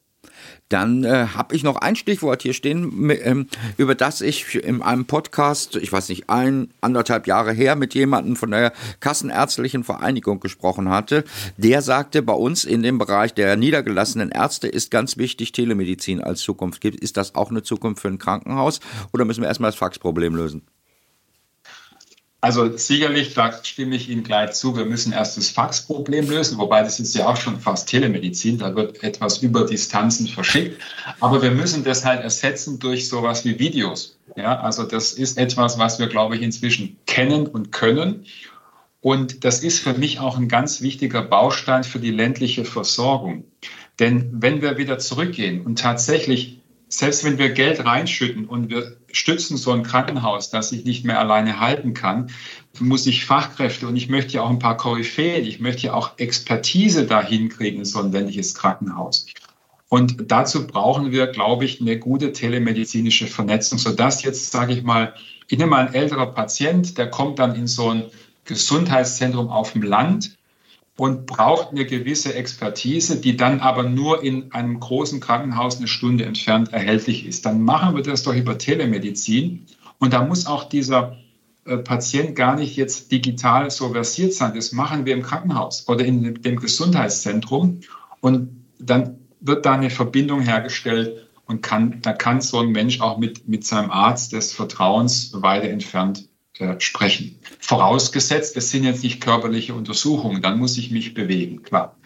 Dann 0.69 1.05
äh, 1.05 1.29
habe 1.35 1.55
ich 1.55 1.63
noch 1.63 1.77
ein 1.77 1.97
Stichwort 1.97 2.43
hier 2.43 2.53
stehen, 2.53 3.11
ähm, 3.23 3.49
über 3.77 3.95
das 3.95 4.21
ich 4.21 4.55
in 4.55 4.83
einem 4.83 5.07
Podcast, 5.07 5.77
ich 5.77 5.93
weiß 5.93 6.09
nicht, 6.11 6.29
ein, 6.29 6.71
anderthalb 6.81 7.27
Jahre 7.27 7.53
her 7.53 7.77
mit 7.77 7.95
jemandem 7.95 8.37
von 8.37 8.51
der 8.51 8.73
Kassenärztlichen 9.01 9.85
Vereinigung 9.85 10.41
gesprochen 10.41 10.91
hatte. 10.91 11.25
Der 11.57 11.81
sagte, 11.83 12.23
bei 12.23 12.35
uns 12.35 12.65
in 12.65 12.83
dem 12.83 12.99
Bereich 12.99 13.33
der 13.35 13.57
niedergelassenen 13.57 14.31
Ärzte 14.31 14.69
ist 14.69 14.91
ganz 14.91 15.17
wichtig 15.17 15.53
Telemedizin 15.53 16.23
als 16.23 16.41
Zukunft. 16.41 16.85
Ist 16.85 17.17
das 17.17 17.35
auch 17.35 17.51
eine 17.51 17.63
Zukunft 17.63 18.03
für 18.03 18.09
ein 18.09 18.19
Krankenhaus 18.19 18.81
oder 19.13 19.25
müssen 19.25 19.41
wir 19.43 19.49
erstmal 19.49 19.71
das 19.71 19.79
Faxproblem 19.79 20.35
lösen? 20.35 20.63
Also 22.41 22.77
sicherlich, 22.77 23.35
da 23.35 23.53
stimme 23.65 23.97
ich 23.97 24.09
Ihnen 24.09 24.23
gleich 24.23 24.53
zu, 24.53 24.77
wir 24.77 24.85
müssen 24.85 25.13
erst 25.13 25.37
das 25.37 25.51
Faxproblem 25.51 26.31
lösen, 26.31 26.57
wobei 26.59 26.83
das 26.83 27.01
ist 27.01 27.17
ja 27.17 27.27
auch 27.27 27.37
schon 27.37 27.59
fast 27.59 27.89
Telemedizin, 27.89 28.59
da 28.59 28.77
wird 28.77 29.03
etwas 29.03 29.39
über 29.39 29.67
Distanzen 29.67 30.29
verschickt. 30.29 30.81
Aber 31.19 31.43
wir 31.43 31.51
müssen 31.51 31.83
das 31.83 32.05
halt 32.05 32.23
ersetzen 32.23 32.79
durch 32.79 33.09
sowas 33.09 33.45
wie 33.45 33.59
Videos. 33.59 34.19
Ja, 34.37 34.61
also 34.61 34.85
das 34.85 35.15
ist 35.15 35.37
etwas, 35.37 35.79
was 35.79 35.99
wir, 35.99 36.07
glaube 36.07 36.37
ich, 36.37 36.43
inzwischen 36.43 36.97
kennen 37.07 37.49
und 37.49 37.73
können. 37.73 38.25
Und 39.01 39.45
das 39.45 39.65
ist 39.65 39.81
für 39.81 39.95
mich 39.95 40.21
auch 40.21 40.39
ein 40.39 40.49
ganz 40.49 40.81
wichtiger 40.81 41.23
Baustein 41.23 41.83
für 41.83 41.99
die 41.99 42.13
ländliche 42.13 42.65
Versorgung. 42.65 43.45
Denn 43.99 44.31
wenn 44.33 44.63
wir 44.63 44.79
wieder 44.79 44.99
zurückgehen 44.99 45.63
und 45.63 45.81
tatsächlich 45.81 46.61
selbst 46.89 47.25
wenn 47.25 47.39
wir 47.39 47.51
Geld 47.51 47.85
reinschütten 47.85 48.47
und 48.47 48.71
wir 48.71 48.97
stützen 49.13 49.57
so 49.57 49.73
ein 49.73 49.83
Krankenhaus, 49.83 50.51
das 50.51 50.71
sich 50.71 50.85
nicht 50.85 51.05
mehr 51.05 51.19
alleine 51.19 51.61
halten 51.61 51.95
kann, 51.95 52.31
muss 52.81 53.07
ich 53.07 53.25
Fachkräfte 53.25 53.87
und 53.87 53.97
ich 53.97 54.09
möchte 54.09 54.35
ja 54.35 54.43
auch 54.43 54.51
ein 54.51 54.59
paar 54.59 54.77
Koryphäen, 54.77 55.45
ich 55.45 55.61
möchte 55.61 55.89
ja 55.89 55.95
auch 55.95 56.19
Expertise 56.19 57.07
dahin 57.07 57.49
kriegen 57.49 57.79
in 57.79 57.85
so 57.85 58.01
ein 58.01 58.13
ländliches 58.13 58.55
Krankenhaus. 58.55 59.27
Und 59.89 60.31
dazu 60.31 60.67
brauchen 60.67 61.13
wir, 61.13 61.29
glaube 61.29 61.65
ich, 61.65 61.81
eine 61.81 61.99
gute 61.99 62.33
telemedizinische 62.33 63.27
Vernetzung, 63.27 63.79
sodass 63.79 64.23
jetzt, 64.23 64.51
sage 64.51 64.75
ich 64.75 64.83
mal, 64.83 65.15
ich 65.49 65.59
nehme 65.59 65.71
mal 65.71 65.87
ein 65.87 65.95
älterer 65.95 66.27
Patient, 66.27 66.99
der 66.99 67.09
kommt 67.09 67.39
dann 67.39 67.55
in 67.55 67.67
so 67.67 67.91
ein 67.91 68.05
Gesundheitszentrum 68.45 69.49
auf 69.49 69.73
dem 69.73 69.83
Land 69.83 70.38
und 70.99 71.27
braucht 71.27 71.71
eine 71.71 71.87
gewisse 71.87 72.35
Expertise, 72.35 73.21
die 73.21 73.37
dann 73.37 73.61
aber 73.61 73.85
nur 73.85 74.25
in 74.25 74.51
einem 74.51 74.81
großen 74.81 75.21
Krankenhaus 75.21 75.79
eine 75.79 75.87
Stunde 75.87 76.25
entfernt 76.25 76.73
erhältlich 76.73 77.25
ist. 77.25 77.47
Dann 77.47 77.63
machen 77.63 77.95
wir 77.95 78.03
das 78.03 78.25
doch 78.25 78.35
über 78.35 78.59
Telemedizin 78.59 79.65
und 80.01 80.13
da 80.13 80.25
muss 80.25 80.47
auch 80.47 80.65
dieser 80.65 81.17
äh, 81.65 81.77
Patient 81.77 82.35
gar 82.35 82.57
nicht 82.57 82.75
jetzt 82.75 83.13
digital 83.13 83.71
so 83.71 83.91
versiert 83.91 84.35
sein. 84.35 84.55
Das 84.57 84.73
machen 84.73 85.07
wir 85.07 85.15
im 85.15 85.23
Krankenhaus 85.23 85.89
oder 85.89 86.05
in 86.05 86.43
dem 86.43 86.57
Gesundheitszentrum 86.57 87.81
und 88.21 88.65
dann 88.81 89.21
wird 89.41 89.67
da 89.67 89.75
eine 89.75 89.91
Verbindung 89.91 90.41
hergestellt 90.41 91.29
und 91.47 91.63
kann, 91.63 92.01
da 92.03 92.13
kann 92.13 92.41
so 92.41 92.59
ein 92.59 92.71
Mensch 92.71 93.01
auch 93.01 93.19
mit, 93.19 93.47
mit 93.47 93.65
seinem 93.65 93.93
Arzt 93.93 94.33
des 94.33 94.53
Vertrauens 94.53 95.31
weiter 95.33 95.69
entfernt 95.69 96.28
sprechen. 96.79 97.39
Vorausgesetzt, 97.61 98.57
es 98.57 98.71
sind 98.71 98.85
jetzt 98.85 99.03
nicht 99.03 99.21
körperliche 99.21 99.75
Untersuchungen, 99.75 100.43
dann 100.43 100.59
muss 100.59 100.79
ich 100.79 100.91
mich 100.91 101.15
bewegen, 101.15 101.63
klar. 101.63 101.97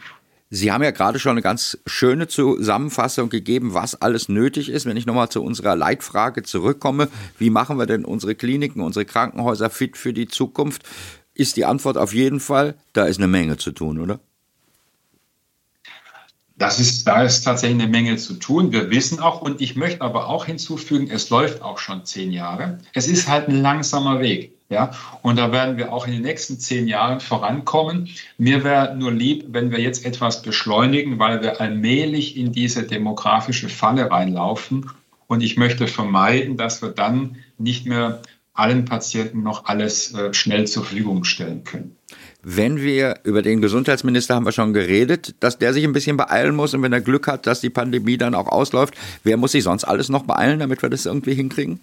Sie 0.55 0.71
haben 0.71 0.83
ja 0.83 0.91
gerade 0.91 1.19
schon 1.19 1.31
eine 1.31 1.41
ganz 1.41 1.79
schöne 1.87 2.29
Zusammenfassung 2.29 3.31
gegeben, 3.31 3.73
was 3.73 4.03
alles 4.03 4.29
nötig 4.29 4.69
ist. 4.69 4.85
Wenn 4.85 4.99
ich 4.99 5.07
nochmal 5.07 5.31
zu 5.31 5.43
unserer 5.43 5.75
Leitfrage 5.75 6.43
zurückkomme, 6.43 7.09
wie 7.39 7.49
machen 7.49 7.79
wir 7.79 7.87
denn 7.87 8.05
unsere 8.05 8.35
Kliniken, 8.35 8.83
unsere 8.83 9.07
Krankenhäuser 9.07 9.71
fit 9.71 9.97
für 9.97 10.13
die 10.13 10.29
Zukunft, 10.29 10.83
ist 11.33 11.57
die 11.57 11.65
Antwort 11.65 11.97
auf 11.97 12.13
jeden 12.13 12.39
Fall, 12.39 12.75
da 12.93 13.07
ist 13.07 13.17
eine 13.17 13.29
Menge 13.29 13.57
zu 13.57 13.73
tun, 13.73 13.99
oder? 13.99 14.21
Das 16.63 16.79
ist, 16.79 17.09
da 17.09 17.25
ist 17.25 17.43
tatsächlich 17.43 17.83
eine 17.83 17.91
Menge 17.91 18.19
zu 18.19 18.35
tun. 18.35 18.71
Wir 18.71 18.89
wissen 18.89 19.19
auch, 19.19 19.43
und 19.43 19.61
ich 19.61 19.75
möchte 19.75 20.03
aber 20.03 20.29
auch 20.29 20.45
hinzufügen, 20.47 21.11
es 21.11 21.29
läuft 21.29 21.61
auch 21.61 21.79
schon 21.79 22.05
zehn 22.05 22.31
Jahre. 22.31 22.79
Es 22.93 23.09
ist 23.09 23.27
halt 23.27 23.49
ein 23.49 23.61
langsamer 23.61 24.21
Weg. 24.21 24.53
Ja, 24.69 24.93
und 25.23 25.41
da 25.41 25.51
werden 25.51 25.77
wir 25.77 25.93
auch 25.93 26.07
in 26.07 26.13
den 26.13 26.23
nächsten 26.23 26.61
zehn 26.61 26.87
Jahren 26.87 27.19
vorankommen. 27.19 28.11
Mir 28.39 28.63
wäre 28.63 28.95
nur 28.97 29.11
lieb, 29.11 29.47
wenn 29.49 29.73
wir 29.73 29.81
jetzt 29.81 30.07
etwas 30.07 30.43
beschleunigen, 30.43 31.19
weil 31.19 31.43
wir 31.43 31.61
allmählich 31.61 32.37
in 32.37 32.53
diese 32.53 32.85
demografische 32.85 33.69
Falle 33.69 34.09
reinlaufen. 34.09 34.89
Und 35.27 35.43
ich 35.43 35.57
möchte 35.57 35.89
vermeiden, 35.89 36.57
dass 36.57 36.81
wir 36.81 36.91
dann 36.91 37.39
nicht 37.59 37.87
mehr 37.87 38.23
allen 38.55 38.85
Patienten 38.85 39.43
noch 39.43 39.65
alles 39.65 40.15
äh, 40.15 40.33
schnell 40.33 40.69
zur 40.69 40.85
Verfügung 40.85 41.25
stellen 41.25 41.65
können. 41.65 41.97
Wenn 42.43 42.81
wir 42.81 43.21
über 43.23 43.41
den 43.41 43.61
Gesundheitsminister 43.61 44.35
haben 44.35 44.45
wir 44.45 44.53
schon 44.53 44.73
geredet, 44.73 45.35
dass 45.39 45.59
der 45.59 45.73
sich 45.73 45.85
ein 45.85 45.93
bisschen 45.93 46.17
beeilen 46.17 46.57
muss 46.57 46.75
und 46.75 46.83
wenn 46.83 46.93
er 46.93 47.01
Glück 47.01 47.29
hat, 47.29 47.47
dass 47.47 47.61
die 47.61 47.71
Pandemie 47.71 48.19
dann 48.19 48.35
auch 48.35 48.49
ausläuft, 48.49 48.95
wer 49.23 49.37
muss 49.37 49.53
sich 49.53 49.63
sonst 49.63 49.85
alles 49.85 50.09
noch 50.09 50.25
beeilen, 50.25 50.59
damit 50.59 50.83
wir 50.83 50.91
das 50.91 51.07
irgendwie 51.07 51.35
hinkriegen? 51.35 51.79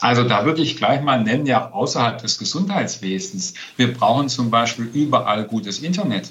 Also 0.00 0.24
da 0.24 0.46
würde 0.46 0.62
ich 0.62 0.78
gleich 0.78 1.02
mal 1.02 1.22
nennen, 1.22 1.44
ja 1.44 1.70
außerhalb 1.70 2.20
des 2.22 2.38
Gesundheitswesens. 2.38 3.54
Wir 3.76 3.92
brauchen 3.92 4.30
zum 4.30 4.50
Beispiel 4.50 4.88
überall 4.92 5.44
gutes 5.44 5.80
Internet. 5.80 6.30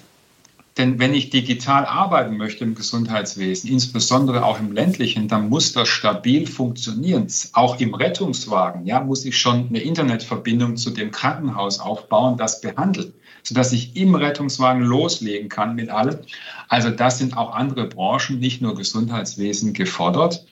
Denn 0.77 0.99
wenn 0.99 1.13
ich 1.13 1.29
digital 1.29 1.85
arbeiten 1.85 2.35
möchte 2.35 2.65
im 2.65 2.75
Gesundheitswesen, 2.75 3.69
insbesondere 3.69 4.43
auch 4.43 4.59
im 4.59 4.73
ländlichen, 4.73 5.29
dann 5.29 5.47
muss 5.47 5.71
das 5.71 5.87
stabil 5.87 6.47
funktionieren. 6.47 7.27
Auch 7.53 7.79
im 7.79 7.93
Rettungswagen 7.93 8.85
ja, 8.85 8.99
muss 8.99 9.23
ich 9.23 9.39
schon 9.39 9.69
eine 9.69 9.79
Internetverbindung 9.79 10.75
zu 10.75 10.89
dem 10.89 11.11
Krankenhaus 11.11 11.79
aufbauen, 11.79 12.35
das 12.37 12.59
behandelt, 12.59 13.13
sodass 13.41 13.71
ich 13.71 13.95
im 13.95 14.15
Rettungswagen 14.15 14.83
loslegen 14.83 15.47
kann 15.47 15.75
mit 15.75 15.89
allem. 15.89 16.19
Also 16.67 16.89
das 16.89 17.19
sind 17.19 17.37
auch 17.37 17.53
andere 17.53 17.87
Branchen, 17.87 18.39
nicht 18.39 18.61
nur 18.61 18.75
Gesundheitswesen 18.75 19.71
gefordert. 19.71 20.45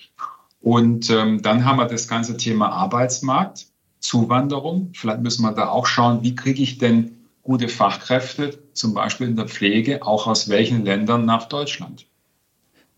Und 0.62 1.10
ähm, 1.10 1.42
dann 1.42 1.66
haben 1.66 1.80
wir 1.80 1.86
das 1.86 2.08
ganze 2.08 2.38
Thema 2.38 2.70
Arbeitsmarkt, 2.70 3.66
Zuwanderung. 4.00 4.92
Vielleicht 4.94 5.22
müssen 5.22 5.42
wir 5.42 5.52
da 5.52 5.68
auch 5.68 5.86
schauen, 5.86 6.24
wie 6.24 6.36
kriege 6.36 6.64
ich 6.64 6.78
denn 6.78 7.23
gute 7.44 7.68
Fachkräfte, 7.68 8.58
zum 8.74 8.94
Beispiel 8.94 9.28
in 9.28 9.36
der 9.36 9.48
Pflege, 9.48 10.04
auch 10.04 10.28
aus 10.28 10.50
welchen 10.50 10.86
Ländern 10.86 11.26
nach 11.26 11.48
Deutschland. 11.50 12.06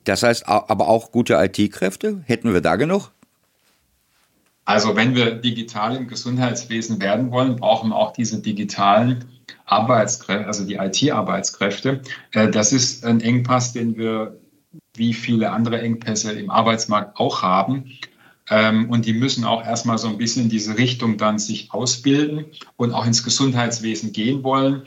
Das 0.04 0.22
heißt 0.24 0.48
aber 0.48 0.88
auch 0.88 1.12
gute 1.12 1.34
IT-Kräfte? 1.34 2.22
Hätten 2.26 2.54
wir 2.54 2.62
da 2.62 2.76
genug? 2.76 3.12
Also 4.64 4.96
wenn 4.96 5.16
wir 5.16 5.36
digital 5.36 5.96
im 5.96 6.08
Gesundheitswesen 6.08 7.02
werden 7.02 7.32
wollen, 7.32 7.56
brauchen 7.56 7.90
wir 7.90 7.96
auch 7.96 8.14
diese 8.14 8.42
digitalen 8.42 9.26
Arbeitskräfte, 9.66 10.48
also 10.48 10.66
die 10.66 10.76
IT-Arbeitskräfte. 10.76 12.02
Äh, 12.32 12.50
das 12.50 12.74
ist 12.74 13.06
ein 13.06 13.22
Engpass, 13.22 13.74
den 13.74 13.96
wir 13.98 14.40
wie 14.96 15.14
viele 15.14 15.52
andere 15.52 15.82
Engpässe 15.82 16.32
im 16.34 16.50
Arbeitsmarkt 16.50 17.18
auch 17.18 17.42
haben. 17.42 17.92
Ähm, 18.50 18.90
und 18.90 19.06
die 19.06 19.14
müssen 19.14 19.44
auch 19.44 19.66
erstmal 19.66 19.98
so 19.98 20.08
ein 20.08 20.18
bisschen 20.18 20.44
in 20.44 20.50
diese 20.50 20.78
Richtung 20.78 21.18
dann 21.18 21.40
sich 21.40 21.74
ausbilden 21.74 22.46
und 22.78 22.94
auch 22.94 23.06
ins 23.06 23.24
Gesundheitswesen 23.24 24.14
gehen 24.14 24.44
wollen. 24.44 24.84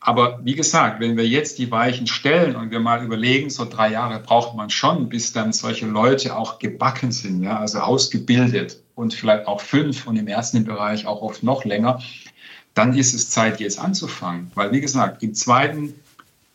Aber 0.00 0.40
wie 0.42 0.54
gesagt, 0.54 1.00
wenn 1.00 1.18
wir 1.18 1.28
jetzt 1.28 1.58
die 1.58 1.70
Weichen 1.70 2.06
stellen 2.06 2.56
und 2.56 2.70
wir 2.70 2.80
mal 2.80 3.04
überlegen, 3.04 3.50
so 3.50 3.66
drei 3.66 3.92
Jahre 3.92 4.18
braucht 4.18 4.56
man 4.56 4.70
schon, 4.70 5.10
bis 5.10 5.32
dann 5.32 5.52
solche 5.52 5.86
Leute 5.86 6.36
auch 6.36 6.58
gebacken 6.58 7.12
sind, 7.12 7.42
ja, 7.42 7.58
also 7.58 7.80
ausgebildet 7.80 8.82
und 8.94 9.12
vielleicht 9.12 9.46
auch 9.46 9.60
fünf 9.60 10.06
und 10.06 10.16
im 10.16 10.26
ersten 10.26 10.64
Bereich 10.64 11.06
auch 11.06 11.20
oft 11.20 11.42
noch 11.42 11.66
länger, 11.66 12.00
dann 12.72 12.96
ist 12.96 13.12
es 13.12 13.28
Zeit, 13.28 13.60
jetzt 13.60 13.78
anzufangen. 13.78 14.50
Weil, 14.54 14.72
wie 14.72 14.80
gesagt, 14.80 15.22
im 15.22 15.34
zweiten 15.34 15.92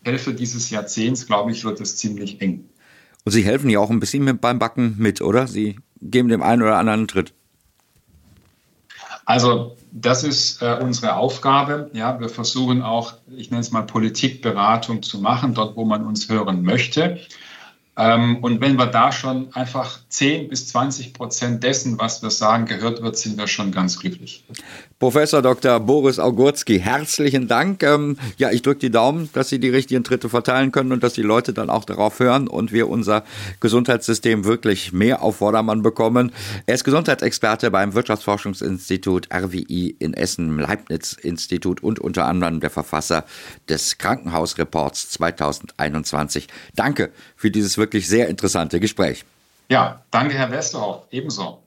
Hälfte 0.03 0.33
dieses 0.33 0.71
Jahrzehnts, 0.71 1.27
glaube 1.27 1.51
ich, 1.51 1.63
wird 1.63 1.79
es 1.81 1.97
ziemlich 1.97 2.41
eng. 2.41 2.67
Und 3.25 3.31
Sie 3.31 3.43
helfen 3.43 3.69
ja 3.69 3.79
auch 3.79 3.89
ein 3.89 3.99
bisschen 3.99 4.23
mit, 4.23 4.39
beim 4.39 4.59
Backen 4.59 4.95
mit, 4.97 5.19
oder? 5.19 5.47
Sie 5.47 5.79
geben 5.99 6.29
dem 6.29 6.43
einen 6.43 6.61
oder 6.61 6.77
anderen 6.77 6.99
einen 6.99 7.07
Tritt. 7.07 7.33
Also 9.25 9.75
das 9.91 10.23
ist 10.23 10.61
äh, 10.61 10.77
unsere 10.79 11.15
Aufgabe. 11.15 11.89
Ja, 11.93 12.19
wir 12.19 12.29
versuchen 12.29 12.83
auch, 12.83 13.13
ich 13.35 13.49
nenne 13.49 13.61
es 13.61 13.71
mal 13.71 13.81
Politikberatung 13.81 15.01
zu 15.01 15.19
machen, 15.19 15.55
dort, 15.55 15.75
wo 15.75 15.85
man 15.85 16.05
uns 16.05 16.29
hören 16.29 16.61
möchte. 16.61 17.19
Ähm, 17.97 18.37
und 18.41 18.59
wenn 18.59 18.77
wir 18.77 18.87
da 18.87 19.11
schon 19.11 19.53
einfach 19.53 19.99
10 20.09 20.49
bis 20.49 20.67
20 20.67 21.13
Prozent 21.13 21.63
dessen, 21.63 21.97
was 21.97 22.21
wir 22.21 22.29
sagen, 22.29 22.65
gehört 22.65 23.01
wird, 23.01 23.17
sind 23.17 23.37
wir 23.37 23.47
schon 23.47 23.71
ganz 23.71 23.99
glücklich. 23.99 24.43
Professor 24.99 25.41
Dr. 25.41 25.79
Boris 25.79 26.19
Augurski, 26.19 26.79
herzlichen 26.79 27.47
Dank. 27.47 27.83
Ähm, 27.83 28.17
ja, 28.37 28.51
ich 28.51 28.61
drücke 28.61 28.79
die 28.79 28.91
Daumen, 28.91 29.29
dass 29.33 29.49
Sie 29.49 29.59
die 29.59 29.69
richtigen 29.69 30.03
Tritte 30.03 30.29
verteilen 30.29 30.71
können 30.71 30.91
und 30.91 31.03
dass 31.03 31.13
die 31.13 31.21
Leute 31.21 31.53
dann 31.53 31.69
auch 31.69 31.85
darauf 31.85 32.19
hören 32.19 32.47
und 32.47 32.71
wir 32.71 32.89
unser 32.89 33.23
Gesundheitssystem 33.59 34.45
wirklich 34.45 34.91
mehr 34.91 35.21
auf 35.21 35.37
Vordermann 35.37 35.81
bekommen. 35.81 36.31
Er 36.65 36.75
ist 36.75 36.83
Gesundheitsexperte 36.83 37.71
beim 37.71 37.93
Wirtschaftsforschungsinstitut 37.93 39.33
RWI 39.33 39.95
in 39.99 40.13
Essen, 40.13 40.57
Leibniz-Institut 40.59 41.83
und 41.83 41.99
unter 41.99 42.25
anderem 42.25 42.59
der 42.59 42.69
Verfasser 42.69 43.25
des 43.69 43.97
Krankenhausreports 43.97 45.09
2021. 45.11 46.47
Danke 46.75 47.11
für 47.35 47.51
dieses 47.51 47.77
wirklich 47.85 48.07
sehr 48.07 48.27
interessante 48.27 48.79
Gespräch. 48.79 49.23
Ja, 49.69 50.01
danke, 50.11 50.35
Herr 50.35 50.51
Westerhoff. 50.51 51.03
Ebenso. 51.11 51.59